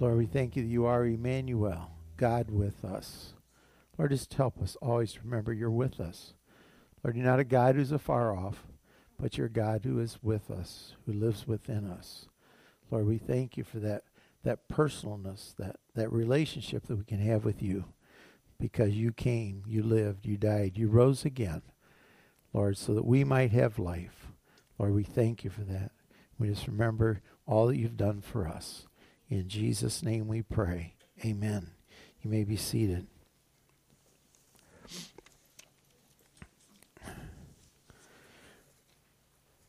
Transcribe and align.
Lord, 0.00 0.16
we 0.16 0.26
thank 0.26 0.54
you 0.54 0.62
that 0.62 0.68
you 0.68 0.86
are 0.86 1.04
Emmanuel, 1.04 1.90
God 2.16 2.50
with 2.50 2.84
us. 2.84 3.34
Lord, 3.96 4.12
just 4.12 4.32
help 4.34 4.62
us 4.62 4.76
always 4.80 5.18
remember 5.24 5.52
you're 5.52 5.70
with 5.70 5.98
us. 5.98 6.34
Lord, 7.02 7.16
you're 7.16 7.26
not 7.26 7.40
a 7.40 7.44
God 7.44 7.74
who's 7.74 7.90
afar 7.90 8.36
off, 8.36 8.64
but 9.20 9.36
you're 9.36 9.48
a 9.48 9.50
God 9.50 9.82
who 9.84 9.98
is 9.98 10.18
with 10.22 10.50
us, 10.50 10.94
who 11.04 11.12
lives 11.12 11.48
within 11.48 11.84
us. 11.84 12.26
Lord, 12.90 13.06
we 13.06 13.18
thank 13.18 13.56
you 13.56 13.64
for 13.64 13.80
that 13.80 14.04
that 14.44 14.68
personalness, 14.68 15.54
that, 15.56 15.76
that 15.94 16.12
relationship 16.12 16.86
that 16.86 16.96
we 16.96 17.04
can 17.04 17.20
have 17.20 17.44
with 17.44 17.62
you 17.62 17.84
because 18.60 18.92
you 18.92 19.12
came, 19.12 19.62
you 19.66 19.82
lived, 19.82 20.26
you 20.26 20.36
died, 20.36 20.72
you 20.76 20.88
rose 20.88 21.24
again, 21.24 21.62
Lord, 22.52 22.78
so 22.78 22.94
that 22.94 23.04
we 23.04 23.24
might 23.24 23.50
have 23.50 23.78
life. 23.78 24.28
Lord, 24.78 24.94
we 24.94 25.04
thank 25.04 25.44
you 25.44 25.50
for 25.50 25.62
that. 25.62 25.90
We 26.38 26.48
just 26.48 26.66
remember 26.66 27.20
all 27.46 27.66
that 27.66 27.76
you've 27.76 27.96
done 27.96 28.20
for 28.20 28.46
us. 28.48 28.87
In 29.30 29.46
Jesus' 29.48 30.02
name 30.02 30.26
we 30.26 30.40
pray. 30.40 30.94
Amen. 31.22 31.72
You 32.22 32.30
may 32.30 32.44
be 32.44 32.56
seated. 32.56 33.06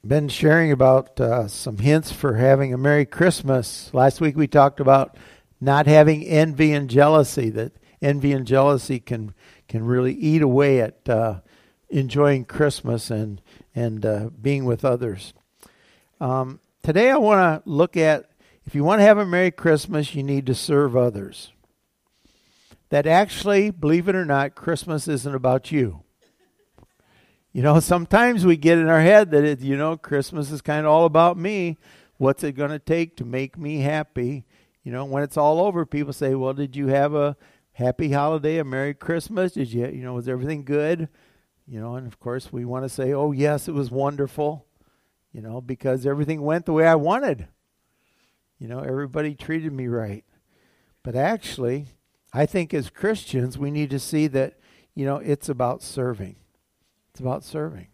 Been 0.05 0.29
sharing 0.29 0.71
about 0.71 1.19
uh, 1.19 1.49
some 1.49 1.77
hints 1.77 2.09
for 2.09 2.35
having 2.35 2.73
a 2.73 2.77
Merry 2.77 3.05
Christmas. 3.05 3.93
Last 3.93 4.21
week 4.21 4.37
we 4.37 4.47
talked 4.47 4.79
about 4.79 5.17
not 5.59 5.87
having 5.87 6.23
envy 6.23 6.71
and 6.71 6.89
jealousy, 6.89 7.49
that 7.49 7.73
envy 8.01 8.31
and 8.31 8.47
jealousy 8.47 9.01
can, 9.01 9.33
can 9.67 9.83
really 9.83 10.13
eat 10.13 10.41
away 10.41 10.79
at 10.79 11.09
uh, 11.09 11.41
enjoying 11.89 12.45
Christmas 12.45 13.11
and, 13.11 13.41
and 13.75 14.05
uh, 14.05 14.29
being 14.41 14.63
with 14.63 14.85
others. 14.85 15.33
Um, 16.21 16.61
today 16.81 17.11
I 17.11 17.17
want 17.17 17.63
to 17.65 17.69
look 17.69 17.97
at 17.97 18.28
if 18.69 18.75
you 18.75 18.83
want 18.83 18.99
to 18.99 19.03
have 19.03 19.17
a 19.17 19.25
Merry 19.25 19.49
Christmas, 19.49 20.13
you 20.13 20.21
need 20.21 20.45
to 20.45 20.53
serve 20.53 20.95
others. 20.95 21.51
That 22.89 23.07
actually, 23.07 23.71
believe 23.71 24.07
it 24.07 24.13
or 24.13 24.25
not, 24.25 24.53
Christmas 24.53 25.07
isn't 25.07 25.33
about 25.33 25.71
you. 25.71 26.03
You 27.51 27.63
know, 27.63 27.79
sometimes 27.79 28.45
we 28.45 28.57
get 28.57 28.77
in 28.77 28.87
our 28.87 29.01
head 29.01 29.31
that, 29.31 29.43
it, 29.43 29.61
you 29.61 29.75
know, 29.75 29.97
Christmas 29.97 30.51
is 30.51 30.61
kind 30.61 30.85
of 30.85 30.91
all 30.91 31.05
about 31.05 31.35
me. 31.35 31.79
What's 32.17 32.43
it 32.43 32.51
going 32.51 32.69
to 32.69 32.77
take 32.77 33.17
to 33.17 33.25
make 33.25 33.57
me 33.57 33.79
happy? 33.79 34.45
You 34.83 34.91
know, 34.91 35.03
when 35.03 35.23
it's 35.23 35.35
all 35.35 35.61
over, 35.61 35.83
people 35.83 36.13
say, 36.13 36.35
well, 36.35 36.53
did 36.53 36.75
you 36.75 36.89
have 36.89 37.15
a 37.15 37.37
happy 37.71 38.11
holiday, 38.11 38.59
a 38.59 38.63
Merry 38.63 38.93
Christmas? 38.93 39.53
Did 39.53 39.73
you, 39.73 39.87
you 39.87 40.03
know, 40.03 40.13
was 40.13 40.29
everything 40.29 40.63
good? 40.63 41.09
You 41.65 41.79
know, 41.79 41.95
and 41.95 42.05
of 42.05 42.19
course 42.19 42.53
we 42.53 42.65
want 42.65 42.85
to 42.85 42.89
say, 42.89 43.13
oh, 43.13 43.31
yes, 43.31 43.67
it 43.67 43.73
was 43.73 43.89
wonderful, 43.89 44.67
you 45.33 45.41
know, 45.41 45.59
because 45.59 46.05
everything 46.05 46.43
went 46.43 46.67
the 46.67 46.73
way 46.73 46.85
I 46.85 46.93
wanted. 46.93 47.47
You 48.59 48.67
know, 48.67 48.79
everybody 48.79 49.35
treated 49.35 49.71
me 49.73 49.87
right. 49.87 50.25
But 51.03 51.15
actually, 51.15 51.87
I 52.33 52.45
think 52.45 52.73
as 52.73 52.89
Christians, 52.89 53.57
we 53.57 53.71
need 53.71 53.89
to 53.89 53.99
see 53.99 54.27
that, 54.27 54.59
you 54.93 55.05
know, 55.05 55.17
it's 55.17 55.49
about 55.49 55.81
serving. 55.81 56.35
It's 57.11 57.21
about 57.21 57.43
serving. 57.43 57.87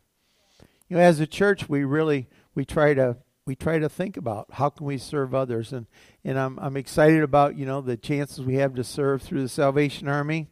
You 0.89 0.97
know, 0.97 1.03
as 1.03 1.19
a 1.19 1.27
church, 1.27 1.69
we 1.69 1.83
really 1.83 2.27
we 2.53 2.65
try 2.65 2.93
to 2.93 3.17
we 3.45 3.55
try 3.55 3.77
to 3.77 3.89
think 3.89 4.17
about 4.17 4.47
how 4.53 4.69
can 4.69 4.85
we 4.85 4.97
serve 4.97 5.33
others, 5.33 5.71
and 5.71 5.85
and 6.23 6.37
I'm 6.37 6.59
I'm 6.59 6.77
excited 6.77 7.23
about 7.23 7.55
you 7.55 7.65
know 7.65 7.81
the 7.81 7.97
chances 7.97 8.41
we 8.41 8.55
have 8.55 8.75
to 8.75 8.83
serve 8.83 9.21
through 9.21 9.41
the 9.41 9.49
Salvation 9.49 10.07
Army. 10.07 10.47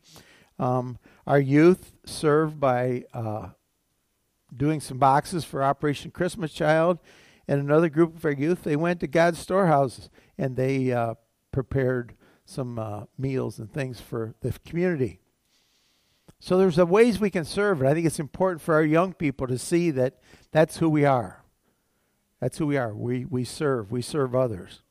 Um, 0.59 0.97
our 1.25 1.39
youth 1.39 1.93
serve 2.05 2.59
by 2.59 3.05
uh, 3.13 3.49
doing 4.55 4.79
some 4.79 4.97
boxes 4.97 5.43
for 5.43 5.63
Operation 5.63 6.11
Christmas 6.11 6.51
Child, 6.51 6.99
and 7.47 7.59
another 7.59 7.89
group 7.89 8.15
of 8.15 8.25
our 8.25 8.31
youth 8.31 8.63
they 8.63 8.75
went 8.75 8.99
to 9.01 9.07
God's 9.07 9.39
storehouses 9.39 10.09
and 10.37 10.55
they 10.55 10.91
uh, 10.91 11.15
prepared 11.51 12.15
some 12.45 12.77
uh, 12.77 13.05
meals 13.17 13.59
and 13.59 13.71
things 13.71 14.01
for 14.01 14.35
the 14.41 14.53
community. 14.65 15.19
So 16.39 16.57
there's 16.57 16.77
a 16.77 16.85
ways 16.85 17.19
we 17.19 17.29
can 17.29 17.45
serve, 17.45 17.79
and 17.79 17.89
I 17.89 17.93
think 17.93 18.05
it's 18.05 18.19
important 18.19 18.61
for 18.61 18.75
our 18.75 18.83
young 18.83 19.13
people 19.13 19.47
to 19.47 19.57
see 19.57 19.91
that 19.91 20.19
that's 20.51 20.77
who 20.77 20.89
we 20.89 21.05
are. 21.05 21.43
That's 22.41 22.57
who 22.57 22.67
we 22.67 22.75
are. 22.75 22.93
We 22.93 23.23
we 23.23 23.45
serve. 23.45 23.91
We 23.91 24.01
serve 24.01 24.35
others. 24.35 24.81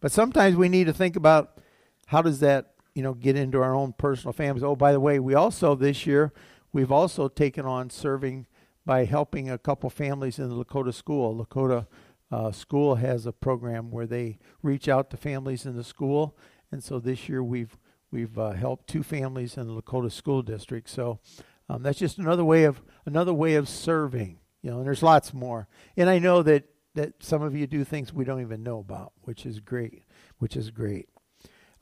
But 0.00 0.12
sometimes 0.12 0.56
we 0.56 0.70
need 0.70 0.86
to 0.86 0.94
think 0.94 1.16
about 1.16 1.58
how 2.06 2.22
does 2.22 2.40
that 2.40 2.72
you 2.94 3.02
know 3.02 3.12
get 3.12 3.36
into 3.36 3.60
our 3.60 3.74
own 3.74 3.92
personal 3.92 4.32
families. 4.32 4.62
Oh, 4.62 4.74
by 4.74 4.92
the 4.92 5.00
way, 5.00 5.18
we 5.18 5.34
also 5.34 5.74
this 5.74 6.06
year 6.06 6.32
we've 6.72 6.90
also 6.90 7.28
taken 7.28 7.66
on 7.66 7.90
serving 7.90 8.46
by 8.90 9.04
helping 9.04 9.48
a 9.48 9.56
couple 9.56 9.88
families 9.88 10.40
in 10.40 10.48
the 10.48 10.64
Lakota 10.64 10.92
school. 10.92 11.46
Lakota 11.46 11.86
uh, 12.32 12.50
school 12.50 12.96
has 12.96 13.24
a 13.24 13.32
program 13.32 13.92
where 13.92 14.06
they 14.06 14.38
reach 14.62 14.88
out 14.88 15.10
to 15.10 15.16
families 15.16 15.64
in 15.64 15.76
the 15.76 15.84
school, 15.84 16.36
and 16.72 16.82
so 16.82 16.98
this 16.98 17.28
year 17.28 17.42
we've 17.42 17.78
We've 18.10 18.38
uh, 18.38 18.52
helped 18.52 18.88
two 18.88 19.02
families 19.02 19.56
in 19.56 19.68
the 19.68 19.82
Lakota 19.82 20.10
School 20.10 20.42
District. 20.42 20.88
So 20.88 21.20
um, 21.68 21.82
that's 21.82 21.98
just 21.98 22.18
another 22.18 22.44
way 22.44 22.64
of 22.64 22.82
another 23.06 23.32
way 23.32 23.54
of 23.54 23.68
serving. 23.68 24.40
You 24.62 24.70
know, 24.70 24.78
and 24.78 24.86
there's 24.86 25.02
lots 25.02 25.32
more. 25.32 25.68
And 25.96 26.10
I 26.10 26.18
know 26.18 26.42
that 26.42 26.64
that 26.94 27.22
some 27.22 27.42
of 27.42 27.54
you 27.54 27.66
do 27.66 27.84
things 27.84 28.12
we 28.12 28.24
don't 28.24 28.40
even 28.40 28.62
know 28.62 28.80
about, 28.80 29.12
which 29.22 29.46
is 29.46 29.60
great. 29.60 30.02
Which 30.38 30.56
is 30.56 30.70
great. 30.70 31.08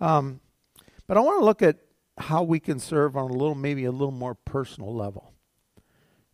Um, 0.01 0.41
but 1.07 1.17
I 1.17 1.21
want 1.21 1.41
to 1.41 1.45
look 1.45 1.63
at 1.63 1.79
how 2.19 2.43
we 2.43 2.61
can 2.61 2.79
serve 2.79 3.17
on 3.17 3.31
a 3.31 3.33
little, 3.33 3.55
maybe 3.55 3.85
a 3.87 3.93
little 3.93 4.13
more 4.13 4.35
personal 4.35 4.95
level. 4.95 5.33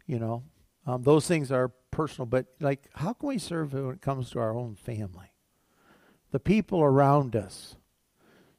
You 0.06 0.18
know, 0.18 0.42
um, 0.86 1.02
those 1.02 1.26
things 1.26 1.50
are 1.50 1.72
personal, 1.90 2.26
but 2.26 2.46
like, 2.60 2.88
how 2.94 3.12
can 3.12 3.28
we 3.28 3.38
serve 3.38 3.72
when 3.72 3.90
it 3.90 4.02
comes 4.02 4.30
to 4.30 4.38
our 4.38 4.54
own 4.54 4.74
family, 4.74 5.32
the 6.30 6.40
people 6.40 6.82
around 6.82 7.34
us? 7.34 7.76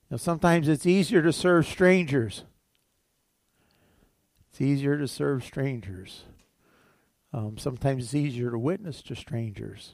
Now, 0.10 0.18
sometimes 0.18 0.68
it's 0.68 0.86
easier 0.86 1.22
to 1.22 1.34
serve 1.34 1.66
strangers. 1.66 2.44
It's 4.50 4.62
easier 4.62 4.98
to 4.98 5.08
serve 5.08 5.44
strangers. 5.44 6.24
Um, 7.34 7.58
sometimes 7.58 8.06
it's 8.06 8.14
easier 8.14 8.52
to 8.52 8.58
witness 8.58 9.02
to 9.04 9.16
strangers. 9.16 9.94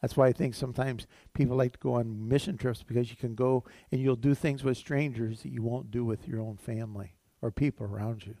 That's 0.00 0.16
why 0.16 0.26
I 0.26 0.32
think 0.32 0.54
sometimes 0.54 1.06
people 1.34 1.56
like 1.56 1.72
to 1.72 1.78
go 1.78 1.94
on 1.94 2.28
mission 2.28 2.56
trips 2.56 2.82
because 2.82 3.10
you 3.10 3.16
can 3.16 3.34
go 3.34 3.64
and 3.90 4.00
you'll 4.00 4.16
do 4.16 4.34
things 4.34 4.64
with 4.64 4.76
strangers 4.76 5.42
that 5.42 5.52
you 5.52 5.62
won't 5.62 5.90
do 5.90 6.04
with 6.04 6.26
your 6.26 6.40
own 6.40 6.56
family 6.56 7.14
or 7.42 7.50
people 7.50 7.86
around 7.86 8.26
you. 8.26 8.36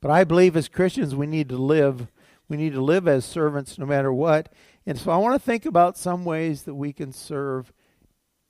But 0.00 0.10
I 0.10 0.24
believe 0.24 0.56
as 0.56 0.68
Christians 0.68 1.14
we 1.14 1.26
need 1.26 1.48
to 1.48 1.58
live 1.58 2.08
we 2.48 2.56
need 2.56 2.72
to 2.72 2.82
live 2.82 3.06
as 3.06 3.24
servants 3.24 3.78
no 3.78 3.86
matter 3.86 4.12
what. 4.12 4.52
And 4.84 4.98
so 4.98 5.12
I 5.12 5.16
want 5.18 5.40
to 5.40 5.46
think 5.46 5.64
about 5.64 5.96
some 5.96 6.24
ways 6.24 6.64
that 6.64 6.74
we 6.74 6.92
can 6.92 7.12
serve 7.12 7.72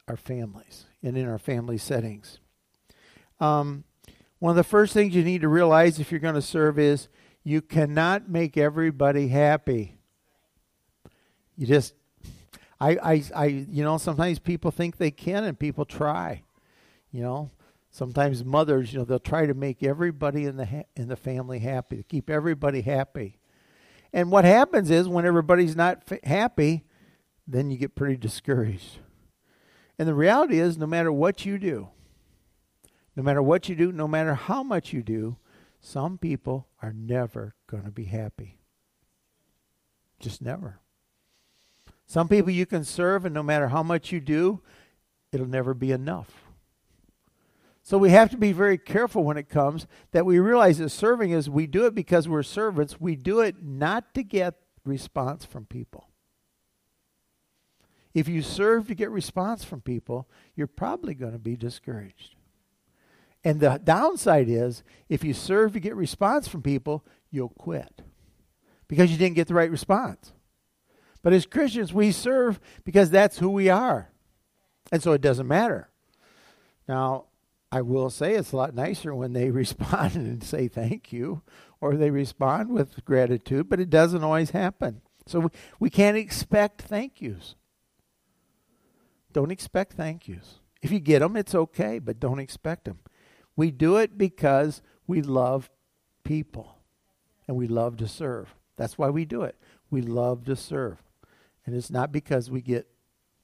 our 0.08 0.16
families 0.16 0.86
and 1.02 1.18
in 1.18 1.28
our 1.28 1.38
family 1.38 1.76
settings. 1.76 2.38
Um, 3.40 3.84
one 4.38 4.50
of 4.50 4.56
the 4.56 4.64
first 4.64 4.94
things 4.94 5.14
you 5.14 5.22
need 5.22 5.42
to 5.42 5.48
realize 5.48 6.00
if 6.00 6.10
you're 6.10 6.18
going 6.18 6.34
to 6.34 6.42
serve 6.42 6.78
is 6.78 7.08
you 7.44 7.60
cannot 7.60 8.28
make 8.28 8.56
everybody 8.56 9.28
happy. 9.28 9.98
You 11.56 11.66
just, 11.66 11.92
I, 12.80 12.96
I, 12.96 13.24
I, 13.36 13.44
you 13.46 13.84
know, 13.84 13.98
sometimes 13.98 14.38
people 14.38 14.70
think 14.70 14.96
they 14.96 15.10
can 15.10 15.44
and 15.44 15.58
people 15.58 15.84
try. 15.84 16.42
You 17.12 17.22
know, 17.22 17.50
sometimes 17.90 18.44
mothers, 18.44 18.92
you 18.92 18.98
know, 18.98 19.04
they'll 19.04 19.18
try 19.18 19.46
to 19.46 19.54
make 19.54 19.82
everybody 19.82 20.46
in 20.46 20.56
the 20.56 20.66
ha- 20.66 20.88
in 20.96 21.08
the 21.08 21.16
family 21.16 21.58
happy, 21.58 21.96
to 21.96 22.02
keep 22.02 22.30
everybody 22.30 22.82
happy. 22.82 23.38
And 24.12 24.30
what 24.30 24.44
happens 24.44 24.90
is 24.90 25.08
when 25.08 25.26
everybody's 25.26 25.76
not 25.76 26.02
f- 26.10 26.22
happy, 26.24 26.84
then 27.46 27.70
you 27.70 27.76
get 27.76 27.94
pretty 27.94 28.16
discouraged. 28.16 28.98
And 29.98 30.08
the 30.08 30.14
reality 30.14 30.58
is, 30.58 30.78
no 30.78 30.86
matter 30.86 31.12
what 31.12 31.44
you 31.44 31.58
do, 31.58 31.88
no 33.16 33.22
matter 33.22 33.42
what 33.42 33.68
you 33.68 33.74
do, 33.74 33.92
no 33.92 34.08
matter 34.08 34.34
how 34.34 34.62
much 34.62 34.92
you 34.92 35.02
do, 35.02 35.36
some 35.80 36.16
people 36.16 36.68
are 36.80 36.92
never 36.92 37.54
going 37.66 37.84
to 37.84 37.90
be 37.90 38.04
happy. 38.04 38.58
Just 40.18 40.40
never. 40.40 40.78
Some 42.06 42.28
people 42.28 42.50
you 42.50 42.66
can 42.66 42.84
serve, 42.84 43.24
and 43.24 43.34
no 43.34 43.42
matter 43.42 43.68
how 43.68 43.82
much 43.82 44.10
you 44.10 44.20
do, 44.20 44.60
it'll 45.32 45.46
never 45.46 45.74
be 45.74 45.92
enough. 45.92 46.49
So 47.90 47.98
we 47.98 48.10
have 48.10 48.30
to 48.30 48.36
be 48.36 48.52
very 48.52 48.78
careful 48.78 49.24
when 49.24 49.36
it 49.36 49.48
comes 49.48 49.88
that 50.12 50.24
we 50.24 50.38
realize 50.38 50.78
that 50.78 50.90
serving 50.90 51.32
is 51.32 51.50
we 51.50 51.66
do 51.66 51.86
it 51.86 51.94
because 51.96 52.28
we're 52.28 52.44
servants. 52.44 53.00
We 53.00 53.16
do 53.16 53.40
it 53.40 53.64
not 53.64 54.14
to 54.14 54.22
get 54.22 54.54
response 54.84 55.44
from 55.44 55.66
people. 55.66 56.06
If 58.14 58.28
you 58.28 58.42
serve 58.42 58.86
to 58.86 58.94
get 58.94 59.10
response 59.10 59.64
from 59.64 59.80
people, 59.80 60.28
you're 60.54 60.68
probably 60.68 61.14
going 61.14 61.32
to 61.32 61.40
be 61.40 61.56
discouraged. 61.56 62.36
And 63.42 63.58
the 63.58 63.80
downside 63.82 64.48
is 64.48 64.84
if 65.08 65.24
you 65.24 65.34
serve 65.34 65.72
to 65.72 65.80
get 65.80 65.96
response 65.96 66.46
from 66.46 66.62
people, 66.62 67.04
you'll 67.28 67.48
quit 67.48 68.02
because 68.86 69.10
you 69.10 69.18
didn't 69.18 69.34
get 69.34 69.48
the 69.48 69.54
right 69.54 69.68
response. 69.68 70.32
But 71.24 71.32
as 71.32 71.44
Christians, 71.44 71.92
we 71.92 72.12
serve 72.12 72.60
because 72.84 73.10
that's 73.10 73.38
who 73.38 73.50
we 73.50 73.68
are. 73.68 74.12
And 74.92 75.02
so 75.02 75.10
it 75.10 75.20
doesn't 75.20 75.48
matter. 75.48 75.88
Now, 76.86 77.24
I 77.72 77.82
will 77.82 78.10
say 78.10 78.34
it's 78.34 78.52
a 78.52 78.56
lot 78.56 78.74
nicer 78.74 79.14
when 79.14 79.32
they 79.32 79.50
respond 79.50 80.16
and 80.16 80.42
say 80.42 80.68
thank 80.68 81.12
you 81.12 81.42
or 81.80 81.96
they 81.96 82.10
respond 82.10 82.70
with 82.70 83.04
gratitude, 83.04 83.68
but 83.68 83.80
it 83.80 83.90
doesn't 83.90 84.24
always 84.24 84.50
happen. 84.50 85.00
So 85.26 85.40
we, 85.40 85.48
we 85.78 85.90
can't 85.90 86.16
expect 86.16 86.82
thank 86.82 87.20
yous. 87.20 87.54
don't 89.32 89.50
expect 89.50 89.92
thank 89.94 90.28
yous. 90.28 90.58
If 90.82 90.90
you 90.90 90.98
get 90.98 91.20
them, 91.20 91.36
it's 91.36 91.54
okay, 91.54 91.98
but 91.98 92.20
don't 92.20 92.40
expect 92.40 92.84
them. 92.84 92.98
We 93.54 93.70
do 93.70 93.96
it 93.96 94.16
because 94.16 94.82
we 95.06 95.22
love 95.22 95.70
people 96.24 96.78
and 97.46 97.56
we 97.56 97.66
love 97.66 97.96
to 97.98 98.08
serve. 98.08 98.54
That's 98.76 98.96
why 98.96 99.10
we 99.10 99.24
do 99.24 99.42
it. 99.42 99.56
We 99.90 100.00
love 100.00 100.44
to 100.46 100.56
serve. 100.56 101.02
And 101.66 101.76
it's 101.76 101.90
not 101.90 102.12
because 102.12 102.50
we 102.50 102.62
get 102.62 102.88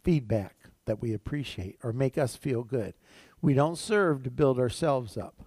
feedback 0.02 0.56
that 0.87 1.02
we 1.02 1.12
appreciate 1.12 1.79
or 1.82 1.93
make 1.93 2.17
us 2.17 2.37
feel 2.37 2.62
good. 2.62 2.94
We 3.40 3.54
don't 3.54 3.78
serve 3.78 4.22
to 4.24 4.30
build 4.30 4.58
ourselves 4.58 5.16
up. 5.16 5.42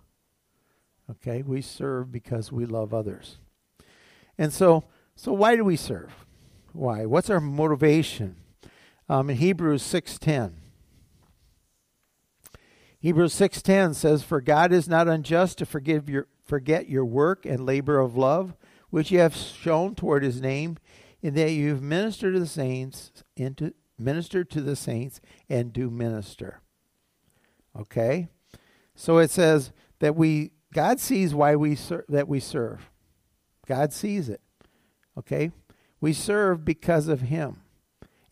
Okay? 1.09 1.41
We 1.41 1.62
serve 1.62 2.12
because 2.12 2.51
we 2.51 2.65
love 2.65 2.94
others. 2.94 3.38
And 4.38 4.53
so 4.53 4.86
so 5.15 5.33
why 5.33 5.57
do 5.57 5.65
we 5.65 5.75
serve? 5.75 6.25
Why? 6.71 7.06
What's 7.06 7.30
our 7.30 7.41
motivation? 7.41 8.38
Um, 9.09 9.30
in 9.30 9.36
Hebrews 9.36 9.83
6:10 9.83 10.53
Hebrews 13.01 13.33
6:10 13.33 13.95
says 13.95 14.24
for 14.24 14.39
God 14.39 14.71
is 14.71 14.88
not 14.88 15.07
unjust 15.07 15.57
to 15.57 15.65
forgive 15.65 16.09
your 16.09 16.27
forget 16.44 16.88
your 16.88 17.06
work 17.06 17.45
and 17.45 17.65
labor 17.65 18.00
of 18.00 18.15
love 18.15 18.56
which 18.89 19.12
you 19.12 19.19
have 19.19 19.36
shown 19.36 19.95
toward 19.95 20.24
his 20.24 20.41
name 20.41 20.77
in 21.21 21.33
that 21.33 21.51
you 21.51 21.69
have 21.69 21.81
ministered 21.81 22.33
to 22.33 22.39
the 22.39 22.47
saints 22.47 23.12
into 23.36 23.74
minister 23.97 24.44
to 24.44 24.62
the 24.62 24.75
saints 24.75 25.19
and 25.50 25.74
do 25.74 25.89
minister. 25.89 26.62
Okay? 27.77 28.30
So 28.95 29.18
it 29.18 29.31
says 29.31 29.71
that 30.00 30.16
we 30.16 30.51
God 30.74 31.00
sees 31.00 31.33
why 31.33 31.56
we 31.56 31.75
ser- 31.75 32.06
that 32.10 32.27
we 32.27 32.39
serve. 32.39 32.89
God 33.66 33.92
sees 33.92 34.30
it. 34.30 34.42
Okay? 35.18 35.51
We 36.00 36.13
serve 36.13 36.63
because 36.63 37.07
of 37.07 37.21
him. 37.21 37.62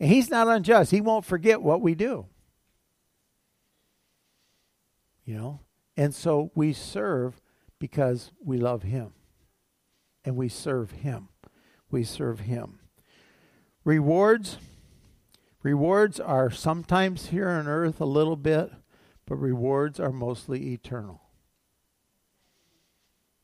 And 0.00 0.10
he's 0.10 0.30
not 0.30 0.46
unjust. 0.46 0.90
He 0.90 1.00
won't 1.00 1.24
forget 1.24 1.60
what 1.62 1.80
we 1.80 1.94
do. 1.94 2.26
You 5.24 5.36
know? 5.36 5.60
And 5.96 6.14
so 6.14 6.52
we 6.54 6.72
serve 6.72 7.40
because 7.78 8.30
we 8.42 8.56
love 8.56 8.84
him. 8.84 9.12
And 10.24 10.36
we 10.36 10.48
serve 10.48 10.92
him. 10.92 11.28
We 11.90 12.04
serve 12.04 12.40
him. 12.40 12.78
Rewards 13.84 14.58
rewards 15.62 16.20
are 16.20 16.50
sometimes 16.50 17.26
here 17.26 17.48
on 17.48 17.66
earth 17.66 18.00
a 18.00 18.06
little 18.06 18.36
bit, 18.36 18.70
but 19.28 19.36
rewards 19.36 20.00
are 20.00 20.10
mostly 20.10 20.72
eternal. 20.72 21.20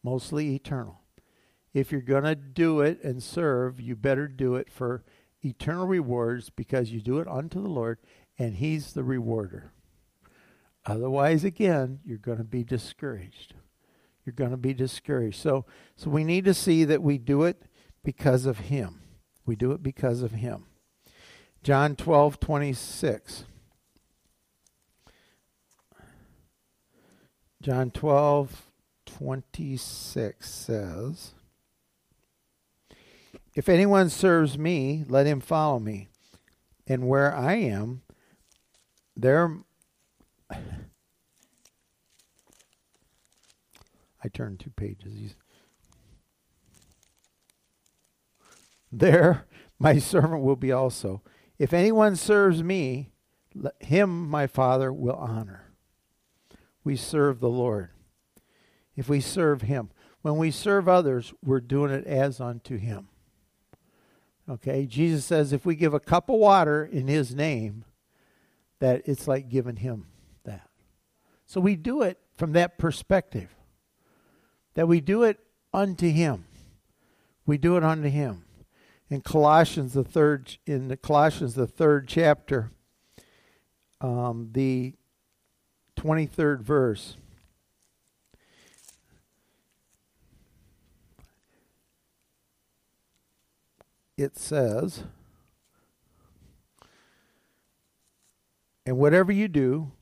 Mostly 0.03 0.55
eternal. 0.55 1.03
If 1.75 1.93
you're 1.93 2.01
going 2.01 2.25
to 2.25 2.35
do 2.35 2.81
it 2.81 3.03
and 3.05 3.23
serve, 3.23 3.81
you 3.81 3.95
better 3.95 4.27
do 4.27 4.55
it 4.55 4.73
for 4.73 5.05
eternal 5.45 5.87
rewards 5.87 6.49
because 6.49 6.91
you 6.91 7.03
do 7.03 7.19
it 7.19 7.29
unto 7.29 7.61
the 7.61 7.69
Lord 7.69 7.99
and 8.39 8.55
He's 8.55 8.95
the 8.95 9.05
rewarder. 9.05 9.73
Otherwise, 10.87 11.45
again, 11.45 12.01
you're 12.03 12.17
going 12.17 12.39
to 12.39 12.45
be 12.45 12.65
discouraged. 12.65 13.55
You're 14.25 14.35
going 14.35 14.53
to 14.53 14.57
be 14.57 14.73
discouraged. 14.73 15.39
So, 15.39 15.67
so 15.97 16.09
we 16.09 16.25
need 16.25 16.47
to 16.47 16.55
see 16.55 16.85
that 16.85 17.03
we 17.03 17.19
do 17.19 17.43
it 17.43 17.63
because 18.03 18.47
of 18.47 18.59
Him. 18.59 19.03
We 19.45 19.55
do 19.55 19.73
it 19.73 19.83
because 19.83 20.23
of 20.23 20.33
Him. 20.33 20.65
John 21.63 21.95
12, 21.95 22.41
26. 22.41 23.45
John 27.64 27.90
12, 27.93 28.70
26 29.06 30.50
says, 30.50 31.32
If 33.55 33.70
anyone 33.70 34.11
serves 34.11 34.58
me, 34.58 35.02
let 35.08 35.25
him 35.25 35.40
follow 35.40 35.78
me. 35.78 36.08
And 36.87 37.08
where 37.08 37.34
I 37.34 37.55
am, 37.55 38.02
there 39.16 39.61
I 40.50 40.58
turned 44.31 44.61
two 44.61 44.69
pages. 44.69 45.34
There 48.93 49.46
my 49.78 49.99
servant 49.99 50.43
will 50.43 50.55
be 50.55 50.70
also. 50.70 51.22
If 51.58 51.72
anyone 51.72 52.14
serves 52.14 52.62
me, 52.62 53.08
him 53.81 54.28
my 54.28 54.46
Father 54.46 54.93
will 54.93 55.16
honor. 55.16 55.63
We 56.85 56.97
serve 56.97 57.41
the 57.41 57.49
Lord. 57.49 57.91
If 58.95 59.09
we 59.09 59.21
serve 59.21 59.63
him, 59.63 59.91
when 60.23 60.37
we 60.37 60.51
serve 60.51 60.89
others, 60.89 61.33
we're 61.45 61.61
doing 61.61 61.91
it 61.91 62.07
as 62.07 62.41
unto 62.41 62.77
him. 62.77 63.09
Okay? 64.49 64.87
Jesus 64.87 65.25
says 65.25 65.53
if 65.53 65.67
we 65.67 65.75
give 65.75 65.95
a 65.95 66.01
cup 66.01 66.29
of 66.29 66.37
water 66.37 66.85
in 66.85 67.09
his 67.09 67.35
name, 67.35 67.85
that 68.79 69.03
it's 69.07 69.27
like 69.27 69.49
giving 69.49 69.77
him 69.77 70.07
that. 70.45 70.69
So 71.47 71.61
we 71.61 71.77
do 71.77 72.03
it 72.03 72.19
from 72.37 72.53
that 72.53 72.79
perspective. 72.79 73.55
That 74.75 74.89
we 74.89 75.01
do 75.01 75.23
it 75.23 75.39
unto 75.73 76.11
him. 76.11 76.45
We 77.47 77.59
do 77.59 77.77
it 77.77 77.85
unto 77.85 78.09
him. 78.09 78.45
In 79.11 79.21
Colossians 79.21 79.93
the 79.93 80.05
third 80.05 80.57
in 80.67 80.89
the 80.89 80.97
Colossians 80.97 81.55
the 81.55 81.67
third 81.67 82.09
chapter, 82.09 82.71
um, 84.01 84.49
the 84.53 84.95
twenty 86.05 86.27
third 86.27 86.62
verse. 86.62 87.17
It 94.19 94.37
says, 94.37 95.05
And 98.85 98.99
whatever 98.99 99.33
you 99.33 99.49
do, 99.49 99.93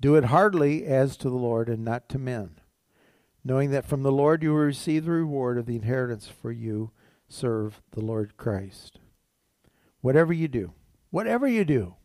do 0.00 0.14
it 0.14 0.24
heartily 0.24 0.86
as 0.86 1.18
to 1.18 1.28
the 1.28 1.36
Lord 1.36 1.68
and 1.68 1.84
not 1.84 2.08
to 2.08 2.18
men, 2.18 2.52
knowing 3.44 3.70
that 3.72 3.84
from 3.84 4.02
the 4.02 4.10
Lord 4.10 4.42
you 4.42 4.52
will 4.54 4.60
receive 4.60 5.04
the 5.04 5.10
reward 5.10 5.58
of 5.58 5.66
the 5.66 5.76
inheritance 5.76 6.26
for 6.26 6.50
you 6.50 6.90
serve 7.28 7.82
the 7.90 8.00
Lord 8.00 8.38
Christ. 8.38 8.98
Whatever 10.00 10.32
you 10.32 10.48
do, 10.48 10.72
whatever 11.10 11.46
you 11.46 11.66
do, 11.66 11.96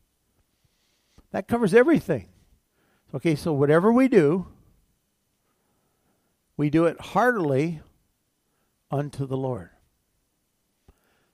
that 1.32 1.48
covers 1.48 1.74
everything. 1.74 2.28
Okay, 3.14 3.36
so 3.36 3.54
whatever 3.54 3.92
we 3.92 4.08
do, 4.08 4.48
we 6.58 6.70
do 6.70 6.86
it 6.86 7.00
heartily 7.00 7.82
unto 8.90 9.28
the 9.28 9.38
Lord. 9.38 9.70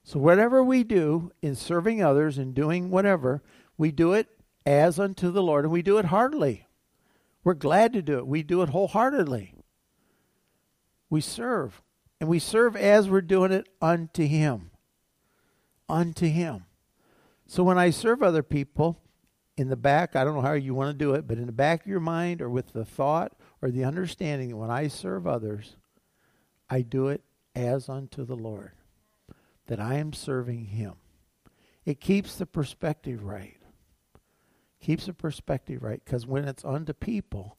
So 0.02 0.18
whatever 0.18 0.62
we 0.62 0.84
do 0.84 1.32
in 1.40 1.54
serving 1.54 2.02
others 2.02 2.36
and 2.36 2.54
doing 2.54 2.90
whatever, 2.90 3.42
we 3.78 3.92
do 3.92 4.12
it 4.12 4.28
as 4.66 4.98
unto 4.98 5.30
the 5.30 5.42
Lord, 5.42 5.64
and 5.64 5.72
we 5.72 5.82
do 5.82 5.98
it 5.98 6.06
heartily. 6.06 6.66
We're 7.44 7.54
glad 7.54 7.94
to 7.94 8.02
do 8.02 8.18
it. 8.18 8.26
We 8.26 8.42
do 8.42 8.60
it 8.60 8.70
wholeheartedly. 8.70 9.54
We 11.08 11.20
serve. 11.20 11.80
And 12.20 12.28
we 12.28 12.38
serve 12.38 12.76
as 12.76 13.08
we're 13.08 13.22
doing 13.22 13.52
it 13.52 13.68
unto 13.80 14.26
Him. 14.26 14.70
Unto 15.88 16.26
Him. 16.26 16.66
So 17.46 17.62
when 17.62 17.78
I 17.78 17.88
serve 17.88 18.22
other 18.22 18.42
people, 18.42 19.00
in 19.60 19.68
the 19.68 19.76
back, 19.76 20.16
I 20.16 20.24
don't 20.24 20.34
know 20.34 20.40
how 20.40 20.52
you 20.52 20.74
want 20.74 20.90
to 20.90 21.04
do 21.04 21.14
it, 21.14 21.26
but 21.26 21.38
in 21.38 21.46
the 21.46 21.52
back 21.52 21.82
of 21.82 21.86
your 21.86 22.00
mind 22.00 22.40
or 22.40 22.48
with 22.48 22.72
the 22.72 22.84
thought 22.84 23.32
or 23.60 23.70
the 23.70 23.84
understanding 23.84 24.50
that 24.50 24.56
when 24.56 24.70
I 24.70 24.88
serve 24.88 25.26
others, 25.26 25.76
I 26.68 26.82
do 26.82 27.08
it 27.08 27.22
as 27.54 27.88
unto 27.88 28.24
the 28.24 28.36
Lord, 28.36 28.72
that 29.66 29.80
I 29.80 29.96
am 29.96 30.12
serving 30.12 30.66
Him. 30.66 30.94
It 31.84 32.00
keeps 32.00 32.36
the 32.36 32.46
perspective 32.46 33.24
right 33.24 33.56
keeps 34.80 35.06
the 35.06 35.12
perspective 35.12 35.82
right 35.82 36.02
because 36.04 36.26
when 36.26 36.48
it's 36.48 36.64
unto 36.64 36.92
people, 36.92 37.58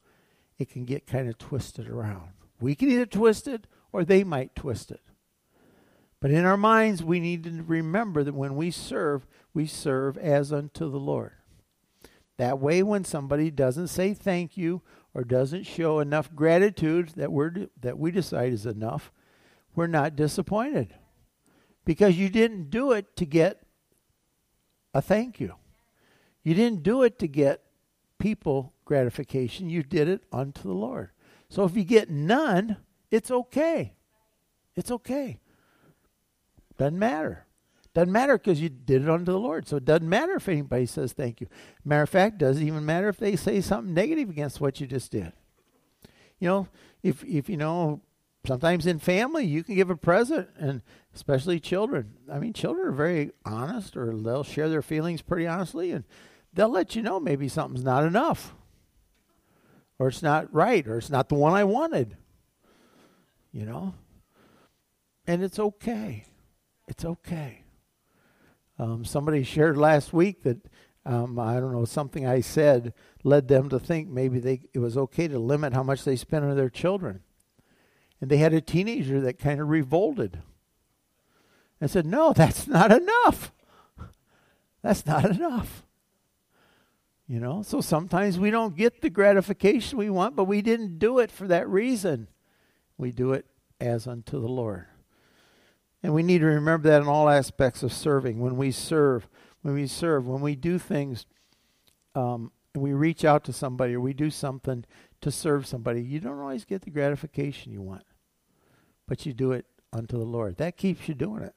it 0.58 0.70
can 0.70 0.86
get 0.86 1.08
kind 1.08 1.30
of 1.30 1.38
twisted 1.38 1.88
around. 1.88 2.32
We 2.60 2.76
can 2.76 2.90
either 2.90 3.06
twist 3.06 3.48
it 3.48 3.68
or 3.92 4.04
they 4.04 4.24
might 4.24 4.56
twist 4.56 4.92
it. 4.92 5.02
But 6.20 6.32
in 6.32 6.46
our 6.46 6.58
minds, 6.58 7.04
we 7.04 7.20
need 7.20 7.44
to 7.46 7.64
remember 7.64 8.24
that 8.24 8.36
when 8.36 8.56
we 8.56 8.70
serve, 8.70 9.26
we 9.54 9.66
serve 9.66 10.18
as 10.18 10.52
unto 10.52 10.90
the 10.90 11.00
Lord. 11.00 11.34
That 12.42 12.58
way, 12.58 12.82
when 12.82 13.04
somebody 13.04 13.52
doesn't 13.52 13.90
say 13.90 14.16
thank 14.16 14.58
you 14.58 14.82
or 15.14 15.24
doesn't 15.24 15.68
show 15.68 16.00
enough 16.00 16.34
gratitude 16.36 17.10
that, 17.10 17.32
we're, 17.32 17.68
that 17.80 18.00
we 18.00 18.10
decide 18.10 18.52
is 18.52 18.66
enough, 18.66 19.12
we're 19.76 19.86
not 19.86 20.16
disappointed. 20.16 20.96
Because 21.86 22.18
you 22.18 22.30
didn't 22.30 22.72
do 22.72 22.94
it 22.94 23.16
to 23.18 23.28
get 23.28 23.62
a 24.92 25.04
thank 25.04 25.40
you. 25.40 25.54
You 26.42 26.56
didn't 26.56 26.82
do 26.82 27.04
it 27.04 27.20
to 27.20 27.28
get 27.28 27.62
people 28.18 28.74
gratification, 28.86 29.70
you 29.70 29.84
did 29.84 30.10
it 30.10 30.24
unto 30.32 30.64
the 30.64 30.74
Lord. 30.74 31.12
So 31.48 31.64
if 31.66 31.78
you 31.78 31.84
get 31.84 32.10
none, 32.10 32.78
it's 33.12 33.30
okay. 33.30 33.94
It's 34.76 34.90
okay. 34.90 35.38
Doesn't 36.80 36.98
matter. 36.98 37.46
Doesn't 37.94 38.12
matter 38.12 38.38
because 38.38 38.62
you 38.62 38.70
did 38.70 39.04
it 39.04 39.10
unto 39.10 39.32
the 39.32 39.40
Lord. 39.40 39.68
So 39.68 39.78
it 39.78 39.86
doesn't 39.86 40.08
matter 40.08 40.36
if 40.36 40.48
anybody 40.48 40.86
says 40.86 41.12
thank 41.12 41.42
you. 41.42 41.48
Matter 41.84 42.04
of 42.04 42.10
fact, 42.10 42.38
doesn't 42.38 42.66
even 42.66 42.86
matter 42.86 43.10
if 43.10 43.18
they 43.18 43.36
say 43.36 43.60
something 43.60 43.94
negative 43.94 44.30
against 44.30 44.62
what 44.62 44.80
you 44.80 44.88
just 44.88 45.12
did. 45.12 45.34
You 46.40 46.48
know, 46.48 46.68
if 47.04 47.24
if 47.26 47.50
you 47.50 47.58
know, 47.58 48.02
sometimes 48.48 48.86
in 48.86 49.00
family 49.00 49.46
you 49.46 49.64
can 49.64 49.76
give 49.76 49.90
a 49.90 49.98
present, 49.98 50.48
and 50.58 50.82
especially 51.14 51.60
children. 51.60 52.14
I 52.32 52.40
mean, 52.40 52.54
children 52.54 52.88
are 52.88 52.94
very 52.94 53.32
honest, 53.46 53.98
or 53.98 54.16
they'll 54.16 54.44
share 54.44 54.70
their 54.70 54.82
feelings 54.82 55.22
pretty 55.22 55.46
honestly, 55.46 55.92
and 55.92 56.06
they'll 56.54 56.70
let 56.70 56.96
you 56.96 57.02
know 57.02 57.20
maybe 57.20 57.50
something's 57.50 57.84
not 57.84 58.06
enough, 58.06 58.56
or 60.00 60.08
it's 60.08 60.24
not 60.24 60.52
right, 60.54 60.88
or 60.88 60.98
it's 60.98 61.10
not 61.10 61.28
the 61.28 61.36
one 61.36 61.54
I 61.54 61.66
wanted. 61.66 62.16
You 63.52 63.66
know? 63.66 63.96
And 65.28 65.44
it's 65.44 65.60
okay. 65.60 66.26
It's 66.88 67.06
okay. 67.06 67.64
Um, 68.82 69.06
somebody 69.06 69.44
shared 69.44 69.78
last 69.78 70.12
week 70.12 70.42
that 70.42 70.58
um, 71.06 71.38
I 71.38 71.60
don't 71.60 71.72
know 71.72 71.86
something 71.86 72.26
I 72.26 72.42
said 72.42 72.96
led 73.24 73.48
them 73.48 73.70
to 73.70 73.80
think 73.80 74.10
maybe 74.10 74.40
they 74.40 74.62
it 74.74 74.80
was 74.80 74.98
okay 74.98 75.28
to 75.28 75.38
limit 75.38 75.74
how 75.74 75.84
much 75.84 76.04
they 76.04 76.16
spent 76.16 76.46
on 76.46 76.56
their 76.58 76.70
children, 76.70 77.22
and 78.20 78.32
they 78.32 78.38
had 78.38 78.56
a 78.56 78.60
teenager 78.62 79.22
that 79.22 79.38
kind 79.38 79.62
of 79.62 79.70
revolted 79.70 80.42
and 81.80 81.92
said, 81.92 82.08
"No, 82.08 82.34
that's 82.36 82.68
not 82.68 82.92
enough. 82.92 83.52
That's 84.82 85.06
not 85.06 85.26
enough." 85.26 85.84
You 87.28 87.40
know, 87.40 87.62
so 87.62 87.82
sometimes 87.82 88.40
we 88.40 88.50
don't 88.50 88.76
get 88.76 89.02
the 89.02 89.12
gratification 89.12 90.00
we 90.00 90.10
want, 90.10 90.36
but 90.36 90.46
we 90.46 90.64
didn't 90.64 90.98
do 90.98 91.20
it 91.20 91.30
for 91.30 91.48
that 91.48 91.70
reason. 91.70 92.30
We 92.98 93.12
do 93.12 93.34
it 93.34 93.46
as 93.80 94.08
unto 94.08 94.42
the 94.42 94.50
Lord. 94.50 94.88
And 96.04 96.14
we 96.14 96.24
need 96.24 96.40
to 96.40 96.46
remember 96.46 96.90
that 96.90 97.02
in 97.02 97.08
all 97.08 97.30
aspects 97.30 97.84
of 97.84 97.94
serving. 97.94 98.40
When 98.40 98.58
we 98.58 98.72
serve, 98.72 99.28
when 99.62 99.74
we 99.74 99.88
serve, 99.88 100.28
when 100.28 100.42
we 100.42 100.56
do 100.56 100.80
things, 100.80 101.26
um, 102.16 102.52
we 102.74 102.94
reach 102.94 103.24
out 103.24 103.44
to 103.46 103.54
somebody 103.54 103.94
or 103.94 104.00
we 104.00 104.14
do 104.14 104.30
something 104.30 104.86
to 105.22 105.32
serve 105.32 105.68
somebody, 105.68 106.02
you 106.02 106.20
don't 106.20 106.40
always 106.40 106.66
get 106.66 106.82
the 106.82 106.90
gratification 106.90 107.72
you 107.72 107.82
want, 107.82 108.04
but 109.08 109.26
you 109.26 109.34
do 109.34 109.52
it 109.52 109.66
unto 109.94 110.18
the 110.18 110.26
Lord. 110.26 110.58
That 110.58 110.78
keeps 110.78 111.08
you 111.08 111.14
doing 111.14 111.44
it. 111.44 111.56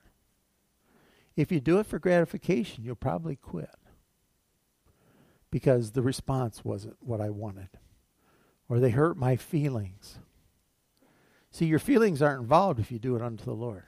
If 1.36 1.50
you 1.50 1.60
do 1.60 1.78
it 1.78 1.86
for 1.86 1.98
gratification, 1.98 2.84
you'll 2.84 2.94
probably 2.94 3.36
quit 3.36 3.70
because 5.50 5.92
the 5.92 6.02
response 6.02 6.64
wasn't 6.64 6.96
what 7.00 7.20
I 7.20 7.30
wanted, 7.30 7.68
or 8.68 8.78
they 8.78 8.90
hurt 8.90 9.16
my 9.16 9.36
feelings. 9.36 10.18
See, 11.50 11.66
your 11.66 11.78
feelings 11.78 12.20
aren't 12.20 12.42
involved 12.42 12.80
if 12.80 12.90
you 12.90 12.98
do 12.98 13.16
it 13.16 13.22
unto 13.22 13.44
the 13.44 13.52
Lord. 13.52 13.84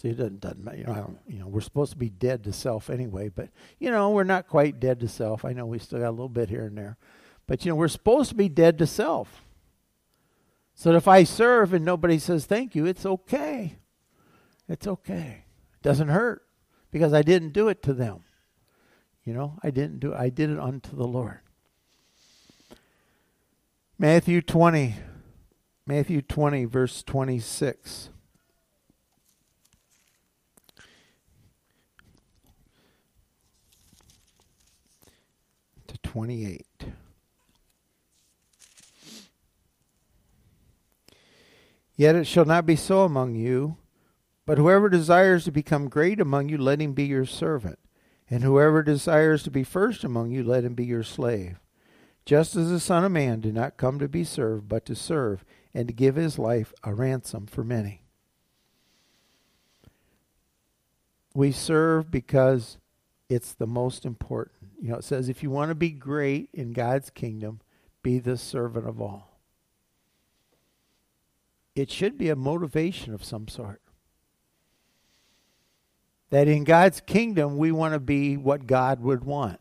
See, 0.00 0.08
it 0.08 0.16
doesn't, 0.16 0.40
doesn't 0.40 0.64
matter. 0.64 0.78
You 0.78 0.84
know, 0.84 1.18
you 1.28 1.38
know, 1.40 1.48
we're 1.48 1.60
supposed 1.60 1.92
to 1.92 1.98
be 1.98 2.08
dead 2.08 2.44
to 2.44 2.54
self 2.54 2.88
anyway, 2.88 3.28
but 3.28 3.50
you 3.78 3.90
know, 3.90 4.10
we're 4.10 4.24
not 4.24 4.48
quite 4.48 4.80
dead 4.80 5.00
to 5.00 5.08
self. 5.08 5.44
I 5.44 5.52
know 5.52 5.66
we 5.66 5.78
still 5.78 5.98
got 5.98 6.08
a 6.08 6.10
little 6.10 6.30
bit 6.30 6.48
here 6.48 6.64
and 6.64 6.78
there, 6.78 6.96
but 7.46 7.64
you 7.64 7.70
know, 7.70 7.76
we're 7.76 7.88
supposed 7.88 8.30
to 8.30 8.34
be 8.34 8.48
dead 8.48 8.78
to 8.78 8.86
self. 8.86 9.44
So 10.74 10.92
if 10.92 11.06
I 11.06 11.24
serve 11.24 11.74
and 11.74 11.84
nobody 11.84 12.18
says 12.18 12.46
thank 12.46 12.74
you, 12.74 12.86
it's 12.86 13.04
okay. 13.04 13.76
It's 14.70 14.86
okay. 14.86 15.44
It 15.74 15.82
doesn't 15.82 16.08
hurt 16.08 16.46
because 16.90 17.12
I 17.12 17.20
didn't 17.20 17.52
do 17.52 17.68
it 17.68 17.82
to 17.82 17.92
them. 17.92 18.24
You 19.22 19.34
know, 19.34 19.58
I 19.62 19.70
didn't 19.70 20.00
do 20.00 20.12
it. 20.12 20.18
I 20.18 20.30
did 20.30 20.48
it 20.48 20.58
unto 20.58 20.96
the 20.96 21.06
Lord. 21.06 21.40
Matthew 23.98 24.40
20. 24.40 24.94
Matthew 25.86 26.22
20 26.22 26.64
verse 26.64 27.02
26. 27.02 28.08
28. 36.10 36.66
Yet 41.94 42.16
it 42.16 42.26
shall 42.26 42.44
not 42.44 42.66
be 42.66 42.74
so 42.74 43.04
among 43.04 43.36
you, 43.36 43.76
but 44.44 44.58
whoever 44.58 44.88
desires 44.88 45.44
to 45.44 45.52
become 45.52 45.88
great 45.88 46.20
among 46.20 46.48
you, 46.48 46.58
let 46.58 46.80
him 46.80 46.94
be 46.94 47.04
your 47.04 47.26
servant. 47.26 47.78
And 48.28 48.42
whoever 48.42 48.82
desires 48.82 49.44
to 49.44 49.52
be 49.52 49.62
first 49.62 50.02
among 50.02 50.32
you, 50.32 50.42
let 50.42 50.64
him 50.64 50.74
be 50.74 50.84
your 50.84 51.04
slave. 51.04 51.60
Just 52.24 52.56
as 52.56 52.70
the 52.70 52.80
Son 52.80 53.04
of 53.04 53.12
Man 53.12 53.38
did 53.38 53.54
not 53.54 53.76
come 53.76 54.00
to 54.00 54.08
be 54.08 54.24
served, 54.24 54.68
but 54.68 54.84
to 54.86 54.96
serve, 54.96 55.44
and 55.72 55.86
to 55.86 55.94
give 55.94 56.16
his 56.16 56.40
life 56.40 56.74
a 56.82 56.92
ransom 56.92 57.46
for 57.46 57.62
many. 57.62 58.02
We 61.36 61.52
serve 61.52 62.10
because 62.10 62.78
it's 63.28 63.52
the 63.52 63.68
most 63.68 64.04
important. 64.04 64.59
You 64.80 64.90
know, 64.90 64.96
it 64.96 65.04
says 65.04 65.28
if 65.28 65.42
you 65.42 65.50
want 65.50 65.68
to 65.68 65.74
be 65.74 65.90
great 65.90 66.48
in 66.54 66.72
God's 66.72 67.10
kingdom, 67.10 67.60
be 68.02 68.18
the 68.18 68.36
servant 68.36 68.88
of 68.88 69.00
all. 69.00 69.38
It 71.76 71.90
should 71.90 72.16
be 72.16 72.30
a 72.30 72.36
motivation 72.36 73.12
of 73.12 73.22
some 73.22 73.46
sort. 73.46 73.80
That 76.30 76.48
in 76.48 76.64
God's 76.64 77.00
kingdom, 77.00 77.58
we 77.58 77.72
want 77.72 77.94
to 77.94 78.00
be 78.00 78.36
what 78.36 78.66
God 78.66 79.00
would 79.00 79.24
want. 79.24 79.60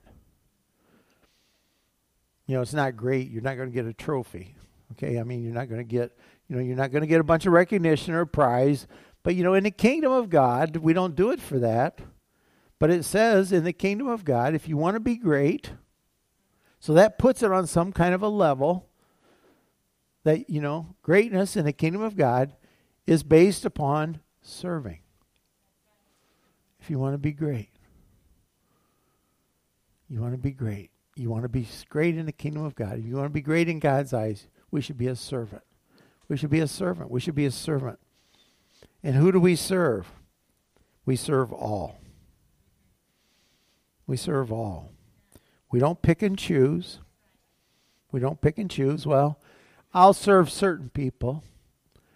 You 2.46 2.56
know, 2.56 2.62
it's 2.62 2.74
not 2.74 2.96
great. 2.96 3.30
You're 3.30 3.42
not 3.42 3.58
going 3.58 3.70
to 3.70 3.76
get 3.76 3.86
a 3.86 3.94
trophy. 3.94 4.56
Okay? 4.94 5.20
I 5.20 5.24
mean, 5.24 5.44
you're 5.44 5.54
not 5.54 5.68
going 5.68 5.82
to 5.82 5.84
get, 5.84 6.18
you 6.48 6.56
know, 6.56 6.62
you're 6.62 6.76
not 6.76 6.92
going 6.92 7.02
to 7.02 7.08
get 7.08 7.20
a 7.20 7.24
bunch 7.24 7.46
of 7.46 7.54
recognition 7.54 8.14
or 8.14 8.22
a 8.22 8.28
prize. 8.28 8.88
But, 9.22 9.36
you 9.36 9.44
know, 9.44 9.54
in 9.54 9.66
the 9.66 9.72
kingdom 9.72 10.12
of 10.12 10.30
God, 10.30 10.78
we 10.78 10.94
don't 10.94 11.16
do 11.16 11.32
it 11.32 11.42
for 11.42 11.60
that. 11.60 12.00
But 12.80 12.90
it 12.90 13.04
says 13.04 13.52
in 13.52 13.66
the 13.66 13.74
kingdom 13.74 14.08
of 14.08 14.24
God, 14.24 14.56
if 14.56 14.68
you 14.68 14.78
want 14.78 14.96
to 14.96 15.02
be 15.02 15.18
great, 15.18 15.72
so 16.80 16.94
that 16.94 17.20
puts 17.20 17.44
it 17.44 17.52
on 17.52 17.68
some 17.68 17.92
kind 17.92 18.14
of 18.14 18.22
a 18.22 18.30
level 18.30 18.88
that, 20.24 20.50
you 20.50 20.62
know, 20.62 20.96
greatness 21.02 21.58
in 21.58 21.66
the 21.66 21.74
kingdom 21.74 22.02
of 22.02 22.16
God 22.16 22.54
is 23.06 23.22
based 23.22 23.66
upon 23.66 24.22
serving. 24.42 25.00
If 26.80 26.90
you 26.90 26.98
want 26.98 27.14
to 27.14 27.20
be 27.20 27.34
great, 27.34 27.70
you 30.08 30.22
want 30.22 30.34
to 30.34 30.38
be 30.40 30.52
great. 30.52 30.92
You 31.16 31.30
want 31.30 31.44
to 31.44 31.50
be 31.50 31.68
great 31.90 32.18
in 32.18 32.26
the 32.26 32.32
kingdom 32.32 32.64
of 32.64 32.76
God. 32.76 32.98
If 32.98 33.06
you 33.06 33.16
want 33.16 33.26
to 33.26 33.34
be 33.34 33.42
great 33.42 33.68
in 33.68 33.80
God's 33.80 34.14
eyes, 34.14 34.48
we 34.72 34.80
should 34.80 34.98
be 34.98 35.08
a 35.08 35.16
servant. 35.16 35.64
We 36.30 36.38
should 36.38 36.50
be 36.50 36.62
a 36.62 36.68
servant. 36.68 37.12
We 37.12 37.20
should 37.20 37.36
be 37.36 37.46
a 37.46 37.52
servant. 37.52 38.00
And 39.04 39.16
who 39.16 39.32
do 39.32 39.40
we 39.40 39.56
serve? 39.56 40.12
We 41.06 41.18
serve 41.18 41.52
all. 41.52 41.99
We 44.10 44.18
serve 44.18 44.52
all. 44.52 44.92
We 45.72 45.80
don't 45.80 46.02
pick 46.02 46.24
and 46.24 46.36
choose. 46.36 46.98
We 48.12 48.20
don't 48.20 48.42
pick 48.42 48.58
and 48.58 48.68
choose. 48.68 49.06
Well, 49.06 49.40
I'll 49.94 50.16
serve 50.16 50.50
certain 50.50 50.90
people. 50.90 51.44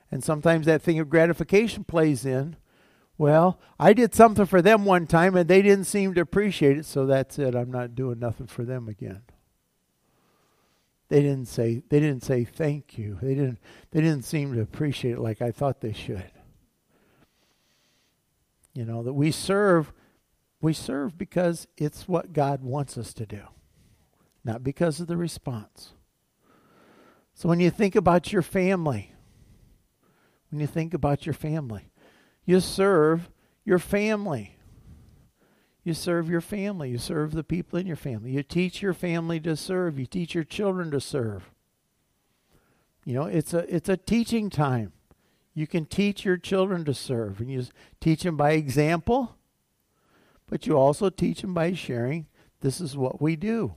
And 0.10 0.24
sometimes 0.24 0.66
that 0.66 0.82
thing 0.82 0.98
of 0.98 1.08
gratification 1.08 1.84
plays 1.84 2.26
in. 2.26 2.56
Well, 3.16 3.60
I 3.80 3.94
did 3.94 4.16
something 4.16 4.48
for 4.48 4.60
them 4.60 4.86
one 4.86 5.06
time 5.06 5.36
and 5.36 5.48
they 5.48 5.62
didn't 5.62 5.86
seem 5.86 6.16
to 6.16 6.22
appreciate 6.22 6.80
it, 6.80 6.88
so 6.88 7.06
that's 7.06 7.38
it. 7.38 7.54
I'm 7.54 7.70
not 7.70 7.94
doing 7.94 8.18
nothing 8.18 8.48
for 8.48 8.64
them 8.64 8.90
again. 8.90 9.22
They 11.10 11.22
didn't 11.22 11.46
say 11.46 11.84
they 11.90 12.00
didn't 12.00 12.24
say 12.24 12.44
thank 12.44 12.98
you. 12.98 13.20
They 13.22 13.36
didn't 13.36 13.60
they 13.92 14.02
didn't 14.02 14.26
seem 14.26 14.56
to 14.56 14.62
appreciate 14.62 15.12
it 15.12 15.20
like 15.20 15.44
I 15.44 15.52
thought 15.52 15.82
they 15.82 15.94
should. 15.94 16.32
You 18.74 18.84
know, 18.84 19.04
that 19.04 19.14
we 19.14 19.30
serve 19.30 19.94
we 20.64 20.72
serve 20.72 21.18
because 21.18 21.68
it's 21.78 22.08
what 22.08 22.32
God 22.32 22.64
wants 22.64 22.98
us 22.98 23.14
to 23.16 23.26
do, 23.26 23.42
not 24.46 24.64
because 24.64 25.02
of 25.02 25.08
the 25.08 25.18
response. 25.18 25.92
So 27.34 27.50
when 27.50 27.60
you 27.60 27.70
think 27.70 27.96
about 27.96 28.32
your 28.32 28.42
family, 28.42 29.14
when 30.50 30.62
you 30.62 30.68
think 30.68 30.94
about 30.94 31.26
your 31.26 31.34
family, 31.34 31.92
you 32.46 32.62
serve 32.62 33.30
your 33.66 33.78
family. 33.78 34.58
You 35.84 35.94
serve 35.94 36.30
your 36.30 36.40
family. 36.40 36.92
You 36.92 36.98
serve 36.98 37.34
the 37.34 37.44
people 37.44 37.78
in 37.78 37.86
your 37.86 37.98
family. 37.98 38.32
You 38.32 38.42
teach 38.42 38.82
your 38.82 38.94
family 38.94 39.42
to 39.42 39.58
serve. 39.58 40.00
You 40.00 40.06
teach 40.06 40.34
your 40.34 40.46
children 40.46 40.92
to 40.92 41.02
serve. 41.02 41.52
You 43.04 43.16
know, 43.16 43.26
it's 43.26 43.54
a 43.54 43.76
it's 43.76 43.90
a 43.90 43.98
teaching 43.98 44.50
time. 44.50 44.94
You 45.54 45.68
can 45.68 45.86
teach 45.86 46.24
your 46.24 46.38
children 46.38 46.86
to 46.86 46.94
serve, 46.94 47.42
and 47.42 47.52
you 47.52 47.66
teach 48.00 48.24
them 48.24 48.38
by 48.38 48.52
example 48.52 49.36
but 50.54 50.68
you 50.68 50.78
also 50.78 51.10
teach 51.10 51.42
them 51.42 51.56
by 51.56 51.74
sharing 51.74 52.28
this 52.62 52.80
is 52.80 52.96
what 52.96 53.20
we 53.20 53.36
do. 53.36 53.74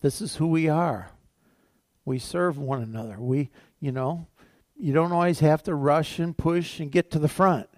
This 0.00 0.20
is 0.20 0.36
who 0.36 0.46
we 0.46 0.68
are. 0.68 1.10
We 2.04 2.20
serve 2.20 2.56
one 2.56 2.84
another. 2.84 3.16
We, 3.18 3.50
you 3.80 3.90
know, 3.90 4.28
you 4.76 4.92
don't 4.92 5.10
always 5.10 5.40
have 5.40 5.64
to 5.64 5.74
rush 5.74 6.20
and 6.20 6.38
push 6.38 6.78
and 6.78 6.92
get 6.92 7.10
to 7.10 7.18
the 7.18 7.26
front. 7.26 7.68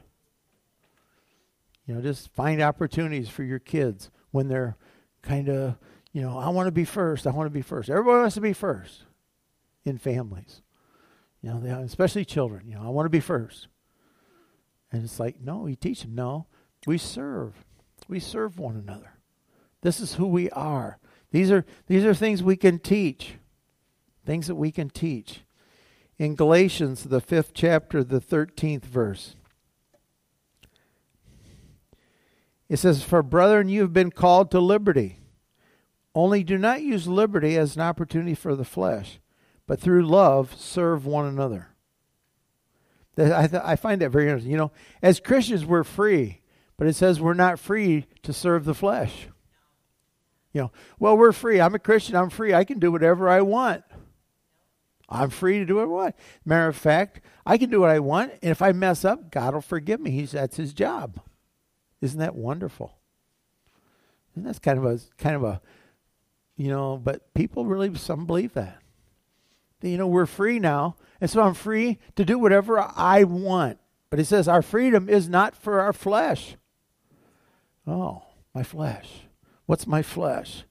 You 1.86 1.94
know, 1.94 2.02
just 2.02 2.30
find 2.34 2.60
opportunities 2.60 3.30
for 3.30 3.42
your 3.42 3.58
kids 3.58 4.10
when 4.32 4.48
they're 4.48 4.76
kind 5.22 5.48
of, 5.48 5.78
you 6.12 6.20
know, 6.20 6.38
I 6.38 6.50
want 6.50 6.66
to 6.66 6.72
be 6.72 6.84
first. 6.84 7.26
I 7.26 7.30
want 7.30 7.46
to 7.46 7.54
be 7.54 7.62
first. 7.62 7.88
Everybody 7.88 8.18
wants 8.18 8.34
to 8.34 8.42
be 8.42 8.52
first 8.52 9.04
in 9.86 9.96
families. 9.96 10.60
You 11.40 11.54
know, 11.54 11.80
especially 11.80 12.26
children. 12.26 12.68
You 12.68 12.74
know, 12.74 12.82
I 12.82 12.90
want 12.90 13.06
to 13.06 13.10
be 13.10 13.20
first. 13.20 13.68
And 14.92 15.02
it's 15.04 15.18
like, 15.18 15.40
no, 15.40 15.60
we 15.60 15.74
teach 15.74 16.02
them, 16.02 16.14
no, 16.14 16.48
we 16.86 16.98
serve. 16.98 17.64
We 18.08 18.20
serve 18.20 18.58
one 18.58 18.76
another. 18.76 19.12
This 19.82 20.00
is 20.00 20.14
who 20.14 20.26
we 20.26 20.50
are. 20.50 20.98
These 21.30 21.50
are 21.50 21.64
these 21.86 22.04
are 22.04 22.14
things 22.14 22.42
we 22.42 22.56
can 22.56 22.78
teach. 22.78 23.34
Things 24.24 24.46
that 24.46 24.56
we 24.56 24.72
can 24.72 24.90
teach. 24.90 25.42
In 26.18 26.34
Galatians, 26.34 27.04
the 27.04 27.20
fifth 27.20 27.52
chapter, 27.54 28.02
the 28.02 28.20
thirteenth 28.20 28.84
verse. 28.84 29.36
It 32.68 32.78
says, 32.78 33.02
For 33.02 33.22
brethren, 33.22 33.68
you 33.68 33.80
have 33.82 33.92
been 33.92 34.10
called 34.10 34.50
to 34.50 34.60
liberty. 34.60 35.20
Only 36.14 36.42
do 36.42 36.58
not 36.58 36.82
use 36.82 37.06
liberty 37.06 37.56
as 37.56 37.76
an 37.76 37.82
opportunity 37.82 38.34
for 38.34 38.54
the 38.54 38.64
flesh, 38.64 39.20
but 39.66 39.80
through 39.80 40.06
love 40.06 40.54
serve 40.56 41.06
one 41.06 41.26
another. 41.26 41.68
I, 43.16 43.46
th- 43.46 43.62
I 43.64 43.76
find 43.76 44.00
that 44.00 44.10
very 44.10 44.26
interesting. 44.26 44.52
You 44.52 44.58
know, 44.58 44.72
as 45.02 45.18
Christians, 45.18 45.64
we're 45.64 45.84
free, 45.84 46.37
but 46.78 46.86
it 46.86 46.94
says 46.94 47.20
we're 47.20 47.34
not 47.34 47.58
free 47.58 48.06
to 48.22 48.32
serve 48.32 48.64
the 48.64 48.74
flesh. 48.74 49.28
You 50.52 50.62
know, 50.62 50.72
well, 50.98 51.18
we're 51.18 51.32
free. 51.32 51.60
I'm 51.60 51.74
a 51.74 51.78
Christian. 51.78 52.16
I'm 52.16 52.30
free. 52.30 52.54
I 52.54 52.64
can 52.64 52.78
do 52.78 52.90
whatever 52.90 53.28
I 53.28 53.42
want. 53.42 53.84
I'm 55.08 55.30
free 55.30 55.58
to 55.58 55.66
do 55.66 55.76
what 55.76 55.82
I 55.82 55.86
want. 55.86 56.16
Matter 56.44 56.68
of 56.68 56.76
fact, 56.76 57.20
I 57.44 57.58
can 57.58 57.70
do 57.70 57.80
what 57.80 57.90
I 57.90 57.98
want, 57.98 58.32
and 58.42 58.50
if 58.50 58.62
I 58.62 58.72
mess 58.72 59.04
up, 59.04 59.30
God 59.30 59.54
will 59.54 59.60
forgive 59.60 60.00
me. 60.00 60.10
He's 60.10 60.32
that's 60.32 60.56
His 60.56 60.72
job. 60.72 61.20
Isn't 62.00 62.20
that 62.20 62.34
wonderful? 62.34 62.98
And 64.34 64.46
that's 64.46 64.58
kind 64.58 64.78
of 64.78 64.84
a 64.84 65.00
kind 65.16 65.34
of 65.34 65.44
a, 65.44 65.60
you 66.56 66.68
know. 66.68 66.96
But 66.96 67.34
people 67.34 67.66
really 67.66 67.94
some 67.96 68.26
believe 68.26 68.54
that. 68.54 68.78
You 69.80 69.96
know, 69.96 70.06
we're 70.06 70.26
free 70.26 70.58
now, 70.58 70.96
and 71.20 71.30
so 71.30 71.42
I'm 71.42 71.54
free 71.54 71.98
to 72.16 72.24
do 72.24 72.38
whatever 72.38 72.78
I 72.78 73.24
want. 73.24 73.78
But 74.10 74.20
it 74.20 74.26
says 74.26 74.46
our 74.48 74.62
freedom 74.62 75.08
is 75.08 75.28
not 75.28 75.56
for 75.56 75.80
our 75.80 75.92
flesh. 75.92 76.56
Oh, 77.88 78.22
my 78.54 78.62
flesh. 78.62 79.22
What's 79.66 79.86
my 79.86 80.02
flesh? 80.02 80.64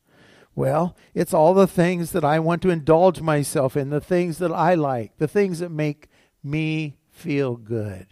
Well, 0.55 0.95
it's 1.13 1.33
all 1.33 1.53
the 1.53 1.67
things 1.67 2.12
that 2.12 2.24
I 2.24 2.39
want 2.39 2.62
to 2.63 2.69
indulge 2.69 3.21
myself 3.21 3.75
in, 3.77 3.89
the 3.89 4.01
things 4.01 4.38
that 4.39 4.51
I 4.51 4.75
like, 4.75 5.17
the 5.17 5.27
things 5.27 5.59
that 5.59 5.69
make 5.69 6.07
me 6.43 6.97
feel 7.09 7.55
good. 7.55 8.07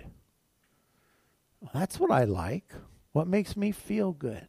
That's 1.74 2.00
what 2.00 2.12
I 2.12 2.24
like. 2.24 2.74
What 3.14 3.28
makes 3.28 3.56
me 3.56 3.72
feel 3.72 4.12
good? 4.12 4.48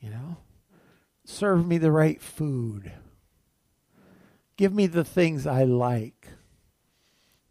You 0.00 0.10
know? 0.10 0.36
Serve 1.24 1.66
me 1.66 1.78
the 1.78 1.92
right 1.92 2.20
food. 2.20 2.92
Give 4.56 4.74
me 4.74 4.86
the 4.86 5.04
things 5.04 5.46
I 5.46 5.64
like. 5.64 6.28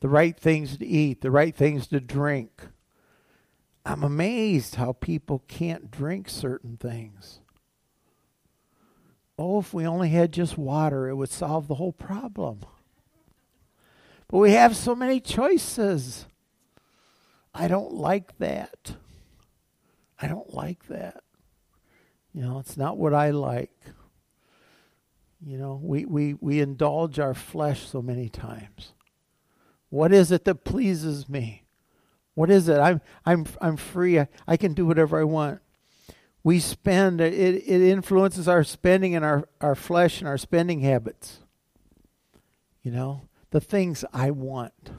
The 0.01 0.09
right 0.09 0.37
things 0.37 0.77
to 0.77 0.85
eat, 0.85 1.21
the 1.21 1.31
right 1.31 1.55
things 1.55 1.87
to 1.87 1.99
drink. 1.99 2.67
I'm 3.85 4.03
amazed 4.03 4.75
how 4.75 4.93
people 4.93 5.43
can't 5.47 5.89
drink 5.89 6.29
certain 6.29 6.77
things. 6.77 7.39
Oh, 9.37 9.59
if 9.59 9.73
we 9.73 9.87
only 9.87 10.09
had 10.09 10.33
just 10.33 10.57
water, 10.57 11.07
it 11.07 11.15
would 11.15 11.29
solve 11.29 11.67
the 11.67 11.75
whole 11.75 11.93
problem. 11.93 12.59
But 14.27 14.37
we 14.37 14.51
have 14.51 14.75
so 14.75 14.95
many 14.95 15.19
choices. 15.19 16.27
I 17.53 17.67
don't 17.67 17.93
like 17.93 18.37
that. 18.37 18.95
I 20.21 20.27
don't 20.27 20.53
like 20.53 20.87
that. 20.87 21.23
You 22.33 22.41
know, 22.41 22.59
it's 22.59 22.77
not 22.77 22.97
what 22.97 23.13
I 23.13 23.31
like. 23.31 23.71
You 25.41 25.57
know, 25.57 25.79
we, 25.81 26.05
we, 26.05 26.33
we 26.33 26.59
indulge 26.59 27.17
our 27.17 27.33
flesh 27.33 27.87
so 27.87 28.01
many 28.01 28.27
times. 28.27 28.93
What 29.89 30.11
is 30.11 30.31
it 30.31 30.43
that 30.45 30.63
pleases 30.65 31.29
me? 31.29 31.63
What 32.39 32.49
is 32.49 32.69
it? 32.69 32.79
I'm 32.79 33.01
I'm 33.25 33.45
I'm 33.59 33.77
free. 33.77 34.19
I, 34.19 34.27
I 34.47 34.57
can 34.57 34.73
do 34.73 34.85
whatever 34.85 35.19
I 35.19 35.25
want 35.25 35.59
we 36.43 36.59
spend, 36.59 37.19
it, 37.21 37.33
it 37.33 37.81
influences 37.81 38.47
our 38.47 38.63
spending 38.63 39.15
and 39.15 39.25
our, 39.25 39.47
our 39.59 39.75
flesh 39.75 40.19
and 40.19 40.27
our 40.27 40.37
spending 40.37 40.79
habits. 40.79 41.39
You 42.81 42.91
know, 42.91 43.27
the 43.51 43.59
things 43.59 44.05
I 44.13 44.31
want. 44.31 44.91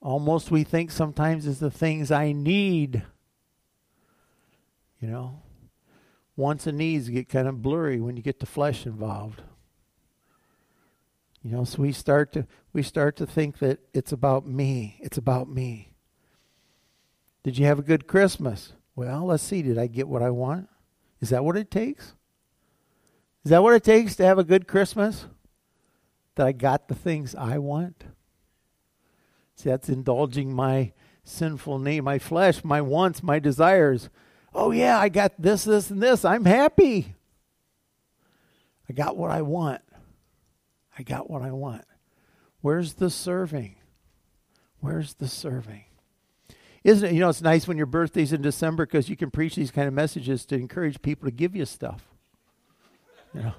Almost 0.00 0.50
we 0.50 0.64
think 0.64 0.90
sometimes 0.90 1.46
is 1.46 1.58
the 1.58 1.70
things 1.70 2.10
I 2.10 2.32
need. 2.32 3.02
You 5.00 5.08
know, 5.08 5.42
wants 6.36 6.66
and 6.66 6.78
needs 6.78 7.08
get 7.08 7.28
kind 7.28 7.48
of 7.48 7.60
blurry 7.60 8.00
when 8.00 8.16
you 8.16 8.22
get 8.22 8.38
the 8.38 8.46
flesh 8.46 8.86
involved. 8.86 9.42
You 11.42 11.50
know, 11.50 11.64
so 11.64 11.82
we 11.82 11.90
start 11.90 12.32
to 12.34 12.46
we 12.72 12.84
start 12.84 13.16
to 13.16 13.26
think 13.26 13.58
that 13.58 13.80
it's 13.92 14.12
about 14.12 14.46
me. 14.46 14.98
It's 15.00 15.18
about 15.18 15.48
me. 15.48 15.91
Did 17.42 17.58
you 17.58 17.66
have 17.66 17.78
a 17.78 17.82
good 17.82 18.06
Christmas? 18.06 18.72
Well, 18.94 19.26
let's 19.26 19.42
see. 19.42 19.62
Did 19.62 19.78
I 19.78 19.86
get 19.86 20.08
what 20.08 20.22
I 20.22 20.30
want? 20.30 20.68
Is 21.20 21.30
that 21.30 21.44
what 21.44 21.56
it 21.56 21.70
takes? 21.70 22.14
Is 23.44 23.50
that 23.50 23.62
what 23.62 23.74
it 23.74 23.82
takes 23.82 24.16
to 24.16 24.24
have 24.24 24.38
a 24.38 24.44
good 24.44 24.68
Christmas? 24.68 25.26
That 26.36 26.46
I 26.46 26.52
got 26.52 26.88
the 26.88 26.94
things 26.94 27.34
I 27.34 27.58
want? 27.58 28.04
See, 29.56 29.68
that's 29.68 29.88
indulging 29.88 30.52
my 30.52 30.92
sinful 31.24 31.78
need, 31.78 32.00
my 32.00 32.18
flesh, 32.18 32.64
my 32.64 32.80
wants, 32.80 33.22
my 33.22 33.38
desires. 33.38 34.08
Oh, 34.54 34.70
yeah, 34.70 34.98
I 34.98 35.08
got 35.08 35.32
this, 35.38 35.64
this, 35.64 35.90
and 35.90 36.02
this. 36.02 36.24
I'm 36.24 36.44
happy. 36.44 37.14
I 38.88 38.92
got 38.92 39.16
what 39.16 39.30
I 39.30 39.42
want. 39.42 39.82
I 40.98 41.02
got 41.02 41.30
what 41.30 41.42
I 41.42 41.50
want. 41.52 41.84
Where's 42.60 42.94
the 42.94 43.10
serving? 43.10 43.76
Where's 44.80 45.14
the 45.14 45.28
serving? 45.28 45.84
Isn't 46.84 47.10
it? 47.10 47.14
You 47.14 47.20
know, 47.20 47.28
it's 47.28 47.42
nice 47.42 47.68
when 47.68 47.76
your 47.76 47.86
birthday's 47.86 48.32
in 48.32 48.42
December 48.42 48.86
because 48.86 49.08
you 49.08 49.16
can 49.16 49.30
preach 49.30 49.54
these 49.54 49.70
kind 49.70 49.86
of 49.86 49.94
messages 49.94 50.44
to 50.46 50.56
encourage 50.56 51.00
people 51.00 51.26
to 51.26 51.30
give 51.30 51.54
you 51.54 51.64
stuff. 51.64 52.02
You 53.34 53.42
know. 53.42 53.52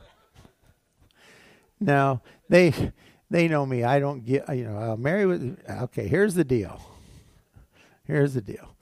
Now 1.80 2.22
they 2.50 2.92
they 3.30 3.48
know 3.48 3.66
me. 3.66 3.84
I 3.84 4.00
don't 4.00 4.26
get. 4.26 4.48
You 4.56 4.66
know, 4.66 4.78
I'll 4.78 4.98
marry 4.98 5.26
with. 5.26 5.60
Okay, 5.70 6.08
here's 6.08 6.36
the 6.36 6.44
deal. 6.44 6.82
Here's 8.06 8.34
the 8.34 8.42
deal. 8.42 8.76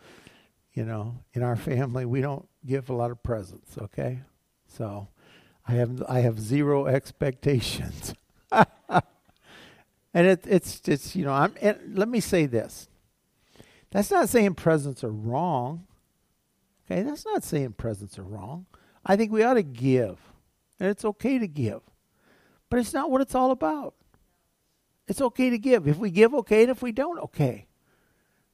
You 0.74 0.86
know, 0.86 1.16
in 1.34 1.44
our 1.44 1.56
family, 1.56 2.06
we 2.06 2.22
don't 2.22 2.48
give 2.66 2.90
a 2.90 2.94
lot 2.94 3.12
of 3.12 3.22
presents. 3.22 3.78
Okay, 3.78 4.22
so 4.68 5.08
I 5.68 5.74
have 5.74 6.04
I 6.08 6.20
have 6.20 6.40
zero 6.40 6.88
expectations. 6.88 8.14
and 8.52 8.68
it, 10.14 10.46
it's 10.48 10.82
it's 10.88 11.16
you 11.16 11.26
know 11.26 11.34
I'm. 11.34 11.54
let 11.94 12.10
me 12.10 12.20
say 12.20 12.46
this 12.46 12.88
that's 13.92 14.12
not 14.12 14.30
saying 14.30 14.56
presents 14.56 15.04
are 15.04 15.12
wrong. 15.12 15.86
Okay, 16.86 17.04
that's 17.04 17.26
not 17.26 17.44
saying 17.44 17.74
presents 17.74 18.18
are 18.18 18.24
wrong. 18.24 18.66
I 19.06 19.16
think 19.16 19.32
we 19.32 19.44
ought 19.44 19.56
to 19.56 19.64
give, 19.64 20.20
and 20.80 20.90
it's 20.90 21.06
okay 21.06 21.40
to 21.40 21.48
give. 21.48 21.82
But 22.70 22.80
it's 22.80 22.94
not 22.94 23.12
what 23.12 23.22
it's 23.22 23.36
all 23.36 23.52
about. 23.52 23.96
It's 25.08 25.22
okay 25.22 25.50
to 25.50 25.58
give. 25.58 25.88
If 25.88 25.98
we 25.98 26.10
give, 26.10 26.34
okay, 26.34 26.62
and 26.62 26.72
if 26.72 26.82
we 26.82 26.92
don't, 26.92 27.20
okay. 27.20 27.68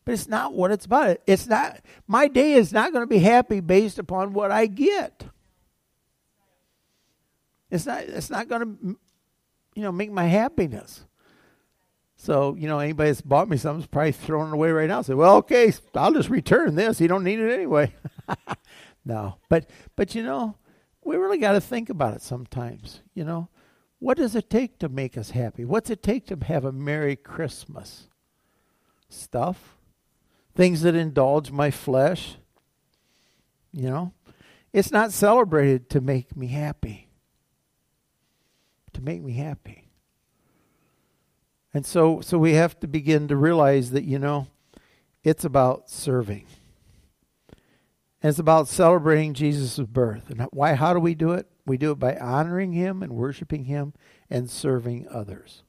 But 0.06 0.14
it's 0.14 0.28
not 0.28 0.54
what 0.54 0.72
it's 0.72 0.86
about. 0.86 1.18
It's 1.28 1.48
not 1.48 1.82
my 2.08 2.28
day 2.28 2.54
is 2.54 2.72
not 2.72 2.94
going 2.94 3.04
to 3.04 3.10
be 3.10 3.20
happy 3.20 3.60
based 3.60 4.00
upon 4.00 4.34
what 4.34 4.52
I 4.52 4.66
get. 4.66 5.26
It's 7.70 7.86
not 7.86 8.04
it's 8.04 8.30
not 8.30 8.48
going 8.48 8.62
to 8.62 8.98
you 9.76 9.84
know 9.84 9.92
make 9.92 10.12
my 10.12 10.24
happiness. 10.24 11.06
So, 12.20 12.56
you 12.56 12.68
know, 12.68 12.80
anybody 12.80 13.12
that's 13.12 13.22
bought 13.22 13.48
me 13.48 13.58
something's 13.58 13.88
probably 13.88 14.12
throwing 14.12 14.50
it 14.50 14.54
away 14.54 14.72
right 14.72 14.90
now. 14.90 15.04
Say, 15.04 15.14
well, 15.14 15.36
okay, 15.38 15.72
I'll 15.94 16.12
just 16.12 16.30
return 16.30 16.76
this. 16.76 17.00
You 17.00 17.08
don't 17.08 17.24
need 17.24 17.40
it 17.40 17.54
anyway. 17.54 17.94
no. 19.06 19.36
But 19.50 19.70
but 19.96 20.16
you 20.16 20.24
know, 20.24 20.56
we 21.04 21.16
really 21.16 21.38
got 21.38 21.52
to 21.54 21.62
think 21.62 21.90
about 21.90 22.16
it 22.16 22.22
sometimes, 22.22 23.02
you 23.14 23.24
know. 23.24 23.50
What 24.00 24.18
does 24.18 24.36
it 24.36 24.50
take 24.50 24.80
to 24.80 24.90
make 24.90 25.18
us 25.18 25.32
happy? 25.32 25.64
What's 25.64 25.90
it 25.90 26.04
take 26.04 26.28
to 26.28 26.38
have 26.46 26.66
a 26.66 26.72
Merry 26.72 27.16
Christmas? 27.16 28.08
Stuff? 29.10 29.78
Things 30.56 30.82
that 30.82 30.96
indulge 30.96 31.52
my 31.52 31.72
flesh? 31.72 32.38
You 33.72 33.90
know? 33.90 34.14
It's 34.74 34.92
not 34.92 35.12
celebrated 35.12 35.90
to 35.92 36.02
make 36.02 36.36
me 36.36 36.48
happy. 36.48 37.10
To 38.94 39.02
make 39.02 39.24
me 39.24 39.34
happy. 39.34 39.87
And 41.78 41.86
so, 41.86 42.22
so 42.22 42.40
we 42.40 42.54
have 42.54 42.80
to 42.80 42.88
begin 42.88 43.28
to 43.28 43.36
realize 43.36 43.92
that, 43.92 44.04
you 44.04 44.18
know, 44.18 44.48
it's 45.24 45.46
about 45.46 45.92
serving. 45.92 46.48
And 48.20 48.32
it's 48.32 48.40
about 48.40 48.68
celebrating 48.68 49.36
Jesus' 49.36 49.78
birth. 49.78 50.32
And 50.32 50.42
why 50.52 50.74
how 50.74 50.96
do 50.96 51.00
we 51.00 51.14
do 51.14 51.34
it? 51.34 51.46
We 51.68 51.78
do 51.78 51.92
it 51.92 52.00
by 52.00 52.18
honoring 52.18 52.72
him 52.72 53.04
and 53.04 53.12
worshiping 53.12 53.66
him 53.66 53.94
and 54.28 54.50
serving 54.50 55.08
others. 55.08 55.62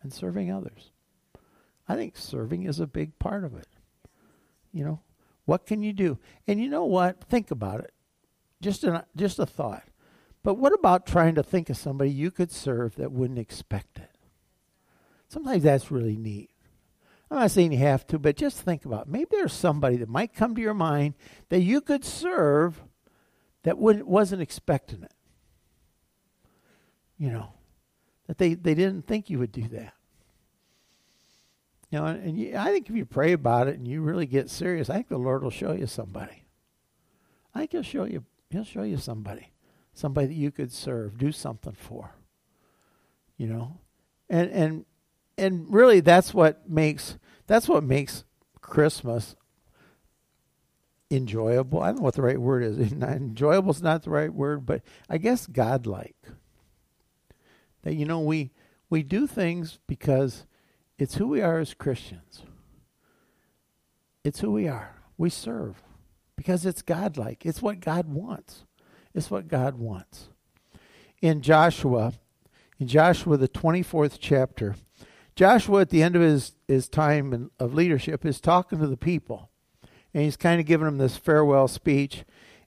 And 0.00 0.12
serving 0.12 0.48
others. 0.52 0.92
I 1.88 1.96
think 1.96 2.16
serving 2.16 2.62
is 2.62 2.78
a 2.78 2.86
big 2.86 3.18
part 3.18 3.42
of 3.42 3.56
it. 3.56 3.66
You 4.72 4.84
know, 4.84 5.00
what 5.44 5.66
can 5.66 5.82
you 5.82 5.92
do? 5.92 6.18
And 6.46 6.60
you 6.60 6.68
know 6.68 6.84
what? 6.84 7.24
Think 7.24 7.50
about 7.50 7.80
it. 7.80 7.92
Just 8.60 8.84
an, 8.84 9.02
just 9.16 9.40
a 9.40 9.46
thought. 9.46 9.82
But 10.44 10.54
what 10.54 10.72
about 10.72 11.04
trying 11.04 11.34
to 11.34 11.42
think 11.42 11.68
of 11.68 11.76
somebody 11.76 12.12
you 12.12 12.30
could 12.30 12.52
serve 12.52 12.94
that 12.94 13.10
wouldn't 13.10 13.40
expect 13.40 13.98
it? 13.98 14.17
Sometimes 15.28 15.62
that's 15.62 15.90
really 15.90 16.16
neat. 16.16 16.50
I'm 17.30 17.38
not 17.38 17.50
saying 17.50 17.72
you 17.72 17.78
have 17.78 18.06
to, 18.08 18.18
but 18.18 18.36
just 18.36 18.60
think 18.62 18.84
about 18.84 19.06
it. 19.06 19.08
maybe 19.08 19.28
there's 19.30 19.52
somebody 19.52 19.96
that 19.96 20.08
might 20.08 20.34
come 20.34 20.54
to 20.54 20.62
your 20.62 20.74
mind 20.74 21.14
that 21.50 21.60
you 21.60 21.80
could 21.80 22.04
serve 22.04 22.82
that 23.64 23.76
wasn't 23.78 24.40
expecting 24.40 25.02
it. 25.02 25.12
You 27.18 27.30
know, 27.30 27.52
that 28.26 28.38
they, 28.38 28.54
they 28.54 28.74
didn't 28.74 29.06
think 29.06 29.28
you 29.28 29.38
would 29.38 29.52
do 29.52 29.68
that. 29.68 29.92
You 31.90 31.98
know, 31.98 32.06
and 32.06 32.38
you, 32.38 32.56
I 32.56 32.70
think 32.70 32.88
if 32.88 32.96
you 32.96 33.04
pray 33.04 33.32
about 33.32 33.68
it 33.68 33.76
and 33.76 33.88
you 33.88 34.00
really 34.02 34.26
get 34.26 34.50
serious, 34.50 34.88
I 34.88 34.94
think 34.94 35.08
the 35.08 35.18
Lord 35.18 35.42
will 35.42 35.50
show 35.50 35.72
you 35.72 35.86
somebody. 35.86 36.44
I 37.54 37.60
think 37.60 37.72
he'll 37.72 37.82
show 37.82 38.04
you 38.04 38.24
he'll 38.50 38.64
show 38.64 38.82
you 38.82 38.98
somebody. 38.98 39.52
Somebody 39.94 40.28
that 40.28 40.34
you 40.34 40.50
could 40.50 40.70
serve, 40.70 41.18
do 41.18 41.32
something 41.32 41.72
for. 41.72 42.14
You 43.36 43.48
know? 43.48 43.78
And 44.28 44.50
and 44.50 44.84
and 45.38 45.72
really 45.72 46.00
that's 46.00 46.34
what 46.34 46.68
makes 46.68 47.16
that's 47.46 47.68
what 47.68 47.84
makes 47.84 48.24
Christmas 48.60 49.36
enjoyable. 51.10 51.80
I 51.80 51.86
don't 51.86 51.96
know 51.96 52.02
what 52.02 52.14
the 52.14 52.22
right 52.22 52.40
word 52.40 52.62
is. 52.62 52.78
enjoyable 52.92 53.70
is 53.70 53.82
not 53.82 54.02
the 54.02 54.10
right 54.10 54.32
word, 54.32 54.66
but 54.66 54.82
I 55.08 55.18
guess 55.18 55.46
godlike. 55.46 56.16
That 57.82 57.94
you 57.94 58.04
know 58.04 58.20
we 58.20 58.50
we 58.90 59.02
do 59.02 59.26
things 59.26 59.78
because 59.86 60.46
it's 60.98 61.14
who 61.14 61.28
we 61.28 61.40
are 61.40 61.58
as 61.58 61.74
Christians. 61.74 62.42
It's 64.24 64.40
who 64.40 64.52
we 64.52 64.68
are. 64.68 64.96
We 65.16 65.30
serve 65.30 65.82
because 66.36 66.66
it's 66.66 66.82
godlike. 66.82 67.46
It's 67.46 67.62
what 67.62 67.80
God 67.80 68.06
wants. 68.06 68.64
It's 69.14 69.30
what 69.30 69.48
God 69.48 69.76
wants. 69.76 70.28
In 71.20 71.40
Joshua, 71.40 72.12
in 72.78 72.86
Joshua 72.86 73.36
the 73.36 73.48
24th 73.48 74.18
chapter, 74.20 74.76
Joshua 75.38 75.82
at 75.82 75.90
the 75.90 76.02
end 76.02 76.16
of 76.16 76.22
his, 76.22 76.56
his 76.66 76.88
time 76.88 77.32
in, 77.32 77.48
of 77.60 77.72
leadership 77.72 78.26
is 78.26 78.40
talking 78.40 78.80
to 78.80 78.88
the 78.88 78.96
people. 78.96 79.50
And 80.12 80.24
he's 80.24 80.36
kind 80.36 80.58
of 80.58 80.66
giving 80.66 80.86
them 80.86 80.98
this 80.98 81.16
farewell 81.16 81.68
speech. 81.68 82.24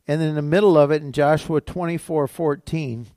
And 0.07 0.21
in 0.21 0.35
the 0.35 0.41
middle 0.41 0.77
of 0.77 0.89
it, 0.89 1.01
in 1.01 1.11
Joshua 1.11 1.59
24 1.59 2.29
14, 2.29 3.07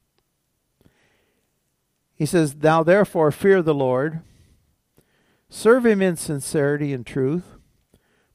he 2.16 2.26
says, 2.26 2.56
Now 2.56 2.82
therefore 2.82 3.30
fear 3.30 3.62
the 3.62 3.72
Lord, 3.72 4.22
serve 5.48 5.86
him 5.86 6.02
in 6.02 6.16
sincerity 6.16 6.92
and 6.92 7.06
truth, 7.06 7.44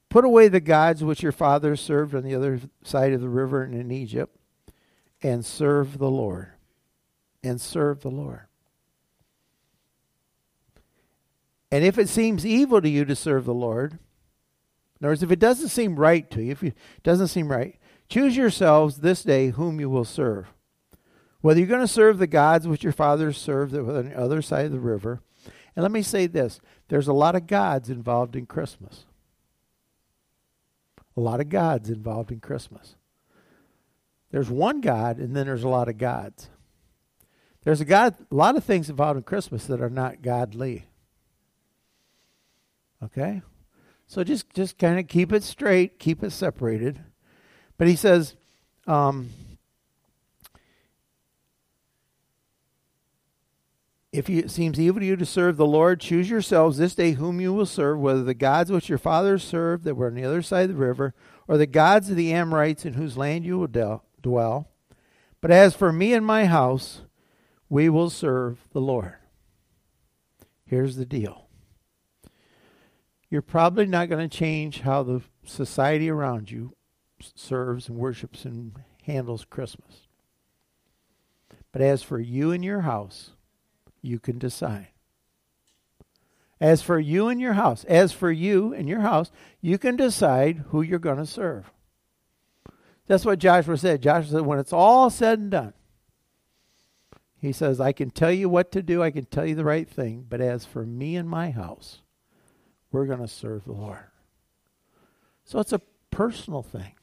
put 0.07 0.23
away 0.23 0.47
the 0.47 0.61
gods 0.61 1.03
which 1.03 1.21
your 1.21 1.33
fathers 1.33 1.81
served 1.81 2.15
on 2.15 2.23
the 2.23 2.33
other 2.33 2.61
side 2.81 3.11
of 3.11 3.19
the 3.19 3.27
river 3.27 3.61
and 3.61 3.75
in 3.75 3.91
Egypt, 3.91 4.37
and 5.21 5.45
serve 5.45 5.97
the 5.97 6.09
Lord. 6.09 6.53
And 7.43 7.59
serve 7.59 8.03
the 8.03 8.09
Lord. 8.09 8.48
And 11.71 11.83
if 11.83 11.97
it 11.97 12.09
seems 12.09 12.45
evil 12.45 12.81
to 12.81 12.89
you 12.89 13.05
to 13.05 13.15
serve 13.15 13.45
the 13.45 13.53
Lord, 13.53 13.93
in 14.99 15.05
other 15.05 15.11
words, 15.11 15.23
if 15.23 15.31
it 15.31 15.39
doesn't 15.39 15.69
seem 15.69 15.95
right 15.95 16.29
to 16.31 16.41
you, 16.41 16.51
if 16.51 16.63
it 16.63 16.75
doesn't 17.03 17.27
seem 17.27 17.49
right, 17.51 17.79
choose 18.09 18.35
yourselves 18.35 18.97
this 18.97 19.23
day 19.23 19.49
whom 19.49 19.79
you 19.79 19.89
will 19.89 20.05
serve. 20.05 20.47
Whether 21.41 21.59
you're 21.59 21.69
going 21.69 21.79
to 21.79 21.87
serve 21.87 22.17
the 22.17 22.27
gods 22.27 22.67
which 22.67 22.83
your 22.83 22.91
fathers 22.91 23.37
served 23.37 23.73
on 23.73 24.09
the 24.09 24.17
other 24.17 24.41
side 24.41 24.65
of 24.65 24.71
the 24.71 24.79
river. 24.79 25.21
And 25.75 25.83
let 25.83 25.91
me 25.91 26.01
say 26.01 26.27
this 26.27 26.59
there's 26.89 27.07
a 27.07 27.13
lot 27.13 27.35
of 27.35 27.47
gods 27.47 27.89
involved 27.89 28.35
in 28.35 28.45
Christmas. 28.45 29.05
A 31.15 31.21
lot 31.21 31.39
of 31.39 31.49
gods 31.49 31.89
involved 31.89 32.31
in 32.31 32.39
Christmas. 32.39 32.95
There's 34.31 34.49
one 34.49 34.81
God, 34.81 35.17
and 35.17 35.35
then 35.35 35.47
there's 35.47 35.63
a 35.63 35.69
lot 35.69 35.87
of 35.87 35.97
gods. 35.97 36.49
There's 37.63 37.81
a 37.81 37.85
God, 37.85 38.15
a 38.31 38.35
lot 38.35 38.55
of 38.55 38.63
things 38.63 38.89
involved 38.89 39.17
in 39.17 39.23
Christmas 39.23 39.65
that 39.65 39.81
are 39.81 39.89
not 39.89 40.21
godly. 40.21 40.85
Okay? 43.03 43.41
So 44.07 44.23
just 44.23 44.49
just 44.53 44.77
kind 44.77 44.99
of 44.99 45.07
keep 45.07 45.31
it 45.31 45.43
straight, 45.43 45.99
keep 45.99 46.23
it 46.23 46.31
separated. 46.31 46.99
But 47.77 47.87
he 47.87 47.95
says, 47.95 48.35
um, 48.87 49.29
If 54.11 54.27
it 54.27 54.49
seems 54.49 54.79
evil 54.79 55.01
to 55.01 55.05
you 55.05 55.15
to 55.15 55.25
serve 55.25 55.57
the 55.57 55.67
Lord, 55.67 55.99
choose 55.99 56.31
yourselves 56.31 56.77
this 56.77 56.95
day 56.95 57.11
whom 57.11 57.39
you 57.39 57.53
will 57.53 57.67
serve, 57.67 57.99
whether 57.99 58.23
the 58.23 58.33
gods 58.33 58.71
which 58.71 58.89
your 58.89 58.97
fathers 58.97 59.43
served 59.43 59.83
that 59.83 59.93
were 59.95 60.07
on 60.07 60.15
the 60.15 60.25
other 60.25 60.41
side 60.41 60.63
of 60.63 60.75
the 60.75 60.81
river, 60.81 61.13
or 61.47 61.57
the 61.57 61.67
gods 61.67 62.09
of 62.09 62.15
the 62.15 62.33
Amorites 62.33 62.85
in 62.85 62.93
whose 62.93 63.17
land 63.17 63.45
you 63.45 63.59
will 63.59 64.01
dwell. 64.21 64.67
But 65.41 65.51
as 65.51 65.75
for 65.75 65.93
me 65.93 66.13
and 66.13 66.25
my 66.25 66.45
house, 66.45 67.01
we 67.69 67.87
will 67.87 68.09
serve 68.09 68.67
the 68.73 68.81
Lord. 68.81 69.13
Here's 70.65 70.95
the 70.95 71.05
deal 71.05 71.48
you're 73.29 73.41
probably 73.41 73.85
not 73.85 74.09
going 74.09 74.27
to 74.27 74.37
change 74.37 74.81
how 74.81 75.03
the 75.03 75.21
society 75.45 76.09
around 76.09 76.49
you 76.49 76.75
serves 77.35 77.87
and 77.87 77.97
worships 77.97 78.45
and 78.45 78.73
handles 79.03 79.45
Christmas. 79.45 80.07
But 81.71 81.81
as 81.81 82.01
for 82.01 82.19
you 82.19 82.51
and 82.51 82.63
your 82.65 82.81
house, 82.81 83.31
you 84.01 84.19
can 84.19 84.39
decide. 84.39 84.87
As 86.59 86.81
for 86.81 86.99
you 86.99 87.27
and 87.27 87.39
your 87.39 87.53
house, 87.53 87.83
as 87.85 88.11
for 88.11 88.31
you 88.31 88.73
and 88.73 88.89
your 88.89 88.99
house, 89.01 89.31
you 89.61 89.77
can 89.77 89.95
decide 89.95 90.65
who 90.69 90.81
you're 90.81 90.99
going 90.99 91.17
to 91.17 91.25
serve. 91.25 91.71
That's 93.07 93.25
what 93.25 93.39
Joshua 93.39 93.77
said. 93.77 94.01
Joshua 94.01 94.31
said, 94.31 94.41
when 94.41 94.59
it's 94.59 94.73
all 94.73 95.09
said 95.09 95.39
and 95.39 95.51
done, 95.51 95.73
he 97.37 97.53
says, 97.53 97.79
I 97.79 97.93
can 97.93 98.09
tell 98.09 98.31
you 98.31 98.49
what 98.49 98.71
to 98.73 98.83
do, 98.83 99.01
I 99.01 99.11
can 99.11 99.25
tell 99.25 99.45
you 99.45 99.55
the 99.55 99.63
right 99.63 99.87
thing, 99.87 100.25
but 100.27 100.41
as 100.41 100.65
for 100.65 100.85
me 100.85 101.15
and 101.15 101.29
my 101.29 101.51
house, 101.51 102.01
we're 102.91 103.05
going 103.05 103.19
to 103.19 103.27
serve 103.27 103.65
the 103.65 103.73
Lord. 103.73 104.05
So 105.43 105.59
it's 105.59 105.73
a 105.73 105.81
personal 106.11 106.61
thing. 106.61 106.93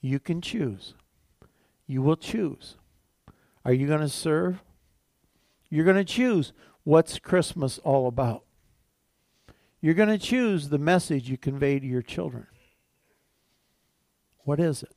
You 0.00 0.18
can 0.18 0.40
choose. 0.40 0.94
You 1.86 2.02
will 2.02 2.16
choose. 2.16 2.76
Are 3.64 3.72
you 3.72 3.86
going 3.86 4.00
to 4.00 4.08
serve? 4.08 4.62
You're 5.70 5.84
going 5.84 5.96
to 5.96 6.04
choose 6.04 6.52
what's 6.84 7.18
Christmas 7.18 7.78
all 7.78 8.06
about. 8.06 8.44
You're 9.80 9.94
going 9.94 10.08
to 10.08 10.18
choose 10.18 10.68
the 10.68 10.78
message 10.78 11.28
you 11.28 11.36
convey 11.36 11.78
to 11.78 11.86
your 11.86 12.02
children. 12.02 12.46
What 14.44 14.60
is 14.60 14.82
it? 14.82 14.92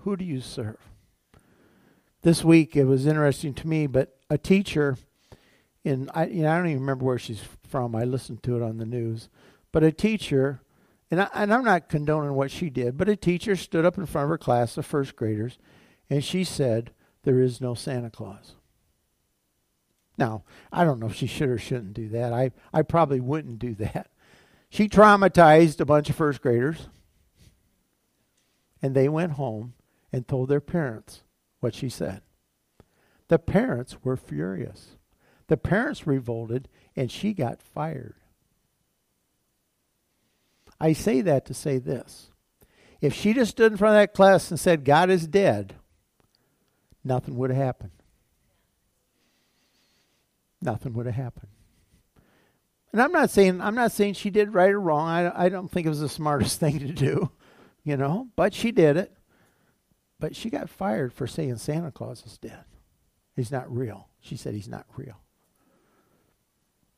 Who 0.00 0.16
do 0.16 0.24
you 0.24 0.40
serve? 0.40 0.78
This 2.22 2.44
week 2.44 2.76
it 2.76 2.84
was 2.84 3.06
interesting 3.06 3.54
to 3.54 3.68
me, 3.68 3.86
but 3.86 4.16
a 4.30 4.38
teacher 4.38 4.96
in 5.84 6.10
I, 6.14 6.26
you 6.26 6.42
know, 6.42 6.52
I 6.52 6.58
don't 6.58 6.68
even 6.68 6.80
remember 6.80 7.04
where 7.04 7.18
she's 7.18 7.42
from. 7.68 7.94
I 7.94 8.04
listened 8.04 8.42
to 8.44 8.56
it 8.56 8.62
on 8.62 8.78
the 8.78 8.86
news. 8.86 9.28
But 9.72 9.82
a 9.82 9.92
teacher, 9.92 10.60
and, 11.10 11.22
I, 11.22 11.28
and 11.34 11.52
I'm 11.52 11.64
not 11.64 11.88
condoning 11.88 12.34
what 12.34 12.50
she 12.50 12.70
did, 12.70 12.96
but 12.96 13.08
a 13.08 13.16
teacher 13.16 13.56
stood 13.56 13.84
up 13.84 13.96
in 13.98 14.06
front 14.06 14.24
of 14.24 14.30
her 14.30 14.38
class 14.38 14.76
of 14.76 14.86
first 14.86 15.16
graders 15.16 15.58
and 16.12 16.22
she 16.22 16.44
said, 16.44 16.92
There 17.22 17.40
is 17.40 17.60
no 17.60 17.74
Santa 17.74 18.10
Claus. 18.10 18.52
Now, 20.18 20.44
I 20.70 20.84
don't 20.84 21.00
know 21.00 21.06
if 21.06 21.14
she 21.14 21.26
should 21.26 21.48
or 21.48 21.58
shouldn't 21.58 21.94
do 21.94 22.10
that. 22.10 22.34
I, 22.34 22.50
I 22.70 22.82
probably 22.82 23.18
wouldn't 23.18 23.58
do 23.58 23.74
that. 23.76 24.10
She 24.68 24.88
traumatized 24.88 25.80
a 25.80 25.86
bunch 25.86 26.10
of 26.10 26.16
first 26.16 26.42
graders, 26.42 26.88
and 28.82 28.94
they 28.94 29.08
went 29.08 29.32
home 29.32 29.72
and 30.12 30.28
told 30.28 30.50
their 30.50 30.60
parents 30.60 31.22
what 31.60 31.74
she 31.74 31.88
said. 31.88 32.20
The 33.28 33.38
parents 33.38 33.96
were 34.04 34.18
furious. 34.18 34.96
The 35.48 35.56
parents 35.56 36.06
revolted, 36.06 36.68
and 36.96 37.10
she 37.10 37.32
got 37.32 37.60
fired. 37.60 38.14
I 40.80 40.92
say 40.92 41.20
that 41.20 41.46
to 41.46 41.54
say 41.54 41.78
this. 41.78 42.30
If 43.00 43.14
she 43.14 43.32
just 43.32 43.52
stood 43.52 43.72
in 43.72 43.78
front 43.78 43.96
of 43.96 44.00
that 44.00 44.14
class 44.14 44.50
and 44.50 44.58
said, 44.58 44.84
God 44.84 45.10
is 45.10 45.26
dead, 45.26 45.74
nothing 47.04 47.36
would 47.36 47.50
have 47.50 47.62
happened. 47.62 47.92
Nothing 50.60 50.92
would 50.94 51.06
have 51.06 51.14
happened. 51.14 51.48
And 52.92 53.00
I'm 53.00 53.12
not 53.12 53.30
saying 53.30 53.60
I'm 53.60 53.74
not 53.74 53.92
saying 53.92 54.14
she 54.14 54.30
did 54.30 54.54
right 54.54 54.70
or 54.70 54.80
wrong. 54.80 55.08
I, 55.08 55.44
I 55.44 55.48
don't 55.48 55.68
think 55.70 55.86
it 55.86 55.90
was 55.90 56.00
the 56.00 56.08
smartest 56.08 56.60
thing 56.60 56.78
to 56.80 56.92
do, 56.92 57.30
you 57.84 57.96
know, 57.96 58.28
but 58.36 58.52
she 58.54 58.70
did 58.70 58.96
it. 58.96 59.12
But 60.20 60.36
she 60.36 60.50
got 60.50 60.70
fired 60.70 61.12
for 61.12 61.26
saying 61.26 61.56
Santa 61.56 61.90
Claus 61.90 62.24
is 62.24 62.38
dead. 62.38 62.64
He's 63.34 63.50
not 63.50 63.74
real. 63.74 64.08
She 64.20 64.36
said 64.36 64.54
he's 64.54 64.68
not 64.68 64.86
real. 64.96 65.21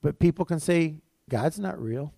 But 0.04 0.18
people 0.18 0.44
can 0.44 0.60
say 0.60 0.96
God's 1.30 1.58
not 1.58 1.80
real. 1.80 2.12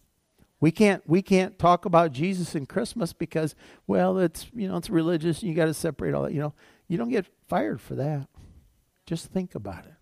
We 0.59 0.73
can't 0.73 1.09
we 1.09 1.23
can't 1.23 1.57
talk 1.57 1.85
about 1.85 2.11
Jesus 2.11 2.57
and 2.57 2.69
Christmas 2.69 3.13
because 3.13 3.55
well 3.87 4.19
it's 4.19 4.51
you 4.53 4.67
know 4.67 4.77
it's 4.77 4.91
religious 4.91 5.41
and 5.41 5.49
you 5.49 5.55
got 5.55 5.67
to 5.67 5.75
separate 5.75 6.13
all 6.13 6.25
that 6.25 6.33
you 6.33 6.41
know 6.41 6.53
you 6.89 6.99
don't 6.99 7.11
get 7.11 7.27
fired 7.47 7.81
for 7.81 7.95
that. 7.95 8.27
Just 9.07 9.27
think 9.27 9.55
about 9.55 9.85
it. 9.87 9.95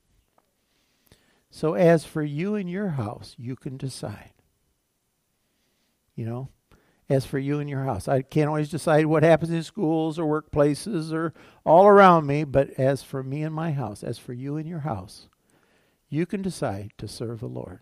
So 1.51 1.75
as 1.75 2.07
for 2.07 2.23
you 2.23 2.55
and 2.55 2.71
your 2.71 2.89
house, 2.89 3.35
you 3.39 3.55
can 3.55 3.77
decide. 3.77 4.33
You 6.17 6.25
know, 6.25 6.49
as 7.11 7.27
for 7.27 7.39
you 7.39 7.61
and 7.61 7.69
your 7.69 7.85
house, 7.85 8.09
I 8.09 8.23
can't 8.23 8.49
always 8.49 8.71
decide 8.71 9.05
what 9.05 9.23
happens 9.23 9.51
in 9.51 9.63
schools 9.63 10.19
or 10.19 10.41
workplaces 10.41 11.13
or 11.13 11.35
all 11.67 11.87
around 11.87 12.27
me, 12.27 12.45
but 12.45 12.71
as 12.79 13.03
for 13.03 13.23
me 13.23 13.43
and 13.43 13.55
my 13.55 13.73
house, 13.73 14.03
as 14.03 14.19
for 14.19 14.33
you 14.33 14.57
and 14.57 14.67
your 14.67 14.81
house, 14.81 15.29
you 16.15 16.27
can 16.27 16.43
decide 16.43 16.93
to 16.99 17.09
serve 17.09 17.41
the 17.41 17.47
Lord. 17.49 17.81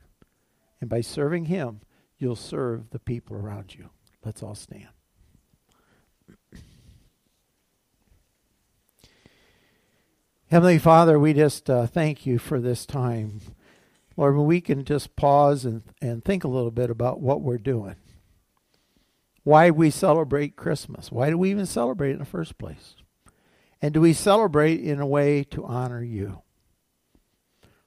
And 0.81 0.90
by 0.90 1.03
serving 1.03 1.45
Him, 1.47 1.81
you'll 2.18 2.37
serve 2.37 2.90
the 2.90 2.99
people 2.99 3.37
around 3.37 3.75
you. 3.75 3.90
Let's 4.25 4.42
all 4.42 4.55
stand. 4.55 4.88
Heavenly 10.51 10.79
Father, 10.79 11.18
we 11.18 11.35
just 11.35 11.68
uh, 11.71 11.87
thank 11.87 12.27
you 12.27 12.38
for 12.38 12.61
this 12.61 12.87
time. 12.87 13.40
Lord, 14.16 14.37
we 14.37 14.61
can 14.61 14.85
just 14.85 15.16
pause 15.16 15.64
and, 15.64 15.83
and 16.01 16.25
think 16.25 16.45
a 16.45 16.49
little 16.49 16.71
bit 16.71 16.90
about 16.90 17.21
what 17.21 17.42
we're 17.42 17.59
doing. 17.59 17.97
why 19.45 19.71
we 19.71 19.90
celebrate 19.90 20.57
Christmas. 20.57 21.11
Why 21.11 21.31
do 21.31 21.38
we 21.38 21.51
even 21.51 21.66
celebrate 21.66 22.12
in 22.12 22.18
the 22.18 22.25
first 22.25 22.59
place? 22.59 22.95
And 23.81 23.92
do 23.92 24.01
we 24.01 24.12
celebrate 24.12 24.81
in 24.81 25.01
a 25.01 25.07
way 25.07 25.45
to 25.45 25.64
honor 25.64 26.03
you? 26.03 26.42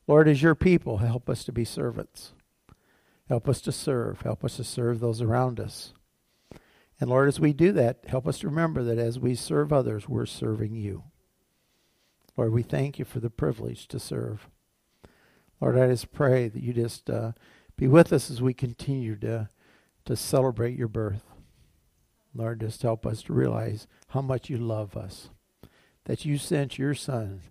Lord, 0.07 0.27
as 0.27 0.41
your 0.41 0.55
people, 0.55 0.97
help 0.97 1.29
us 1.29 1.43
to 1.45 1.51
be 1.51 1.65
servants. 1.65 2.33
Help 3.27 3.49
us 3.49 3.59
to 3.61 3.71
serve. 3.71 4.21
Help 4.21 4.43
us 4.43 4.57
to 4.57 4.63
serve 4.63 4.99
those 4.99 5.21
around 5.21 5.59
us. 5.59 5.93
And 6.99 7.09
Lord, 7.09 7.27
as 7.27 7.39
we 7.39 7.53
do 7.53 7.71
that, 7.73 8.05
help 8.07 8.27
us 8.27 8.39
to 8.39 8.47
remember 8.47 8.83
that 8.83 8.99
as 8.99 9.19
we 9.19 9.35
serve 9.35 9.73
others, 9.73 10.07
we're 10.07 10.25
serving 10.25 10.75
you. 10.75 11.03
Lord, 12.37 12.51
we 12.51 12.63
thank 12.63 12.99
you 12.99 13.05
for 13.05 13.19
the 13.19 13.29
privilege 13.29 13.87
to 13.87 13.99
serve. 13.99 14.47
Lord, 15.59 15.77
I 15.77 15.87
just 15.87 16.11
pray 16.11 16.47
that 16.47 16.61
you 16.61 16.73
just 16.73 17.09
uh, 17.09 17.31
be 17.77 17.87
with 17.87 18.13
us 18.13 18.29
as 18.29 18.41
we 18.41 18.53
continue 18.53 19.15
to, 19.17 19.49
to 20.05 20.15
celebrate 20.15 20.77
your 20.77 20.87
birth. 20.87 21.23
Lord, 22.33 22.59
just 22.61 22.81
help 22.81 23.05
us 23.05 23.23
to 23.23 23.33
realize 23.33 23.87
how 24.09 24.21
much 24.21 24.49
you 24.49 24.57
love 24.57 24.95
us, 24.95 25.29
that 26.03 26.25
you 26.25 26.37
sent 26.37 26.77
your 26.77 26.93
Son 26.93 27.41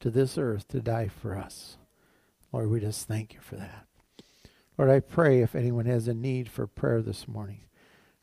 to 0.00 0.10
this 0.10 0.36
earth 0.36 0.68
to 0.68 0.80
die 0.80 1.08
for 1.08 1.36
us. 1.36 1.78
Lord, 2.54 2.70
we 2.70 2.78
just 2.78 3.08
thank 3.08 3.34
you 3.34 3.40
for 3.40 3.56
that. 3.56 3.88
Lord, 4.78 4.88
I 4.88 5.00
pray 5.00 5.40
if 5.40 5.56
anyone 5.56 5.86
has 5.86 6.06
a 6.06 6.14
need 6.14 6.48
for 6.48 6.68
prayer 6.68 7.02
this 7.02 7.26
morning, 7.26 7.62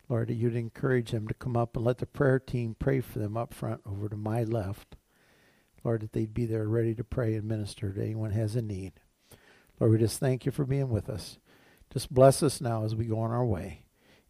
Lord, 0.07 0.29
that 0.29 0.35
you'd 0.35 0.55
encourage 0.55 1.11
them 1.11 1.27
to 1.27 1.33
come 1.33 1.57
up 1.57 1.75
and 1.75 1.83
let 1.83 1.97
the 1.97 2.05
prayer 2.05 2.39
team 2.39 2.73
pray 2.79 3.01
for 3.01 3.19
them 3.19 3.35
up 3.35 3.53
front 3.53 3.81
over 3.85 4.07
to 4.07 4.15
my 4.15 4.45
left. 4.45 4.95
Lord, 5.83 5.99
that 5.99 6.13
they'd 6.13 6.33
be 6.33 6.45
there 6.45 6.65
ready 6.65 6.95
to 6.95 7.03
pray 7.03 7.35
and 7.35 7.43
minister 7.43 7.91
to 7.91 8.01
anyone 8.01 8.31
has 8.31 8.55
a 8.55 8.61
need. 8.61 8.93
Lord, 9.81 9.91
we 9.91 9.97
just 9.97 10.21
thank 10.21 10.45
you 10.45 10.53
for 10.53 10.63
being 10.63 10.87
with 10.87 11.09
us. 11.09 11.37
Just 11.91 12.13
bless 12.13 12.41
us 12.41 12.61
now 12.61 12.85
as 12.85 12.95
we 12.95 13.03
go 13.03 13.19
on 13.19 13.31
our 13.31 13.45
way. 13.45 13.83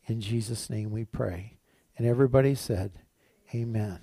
In 0.08 0.20
Jesus' 0.20 0.68
name 0.68 0.90
we 0.90 1.06
pray. 1.06 1.60
And 1.96 2.08
everybody 2.08 2.56
said, 2.56 2.94
Amen. 3.54 4.00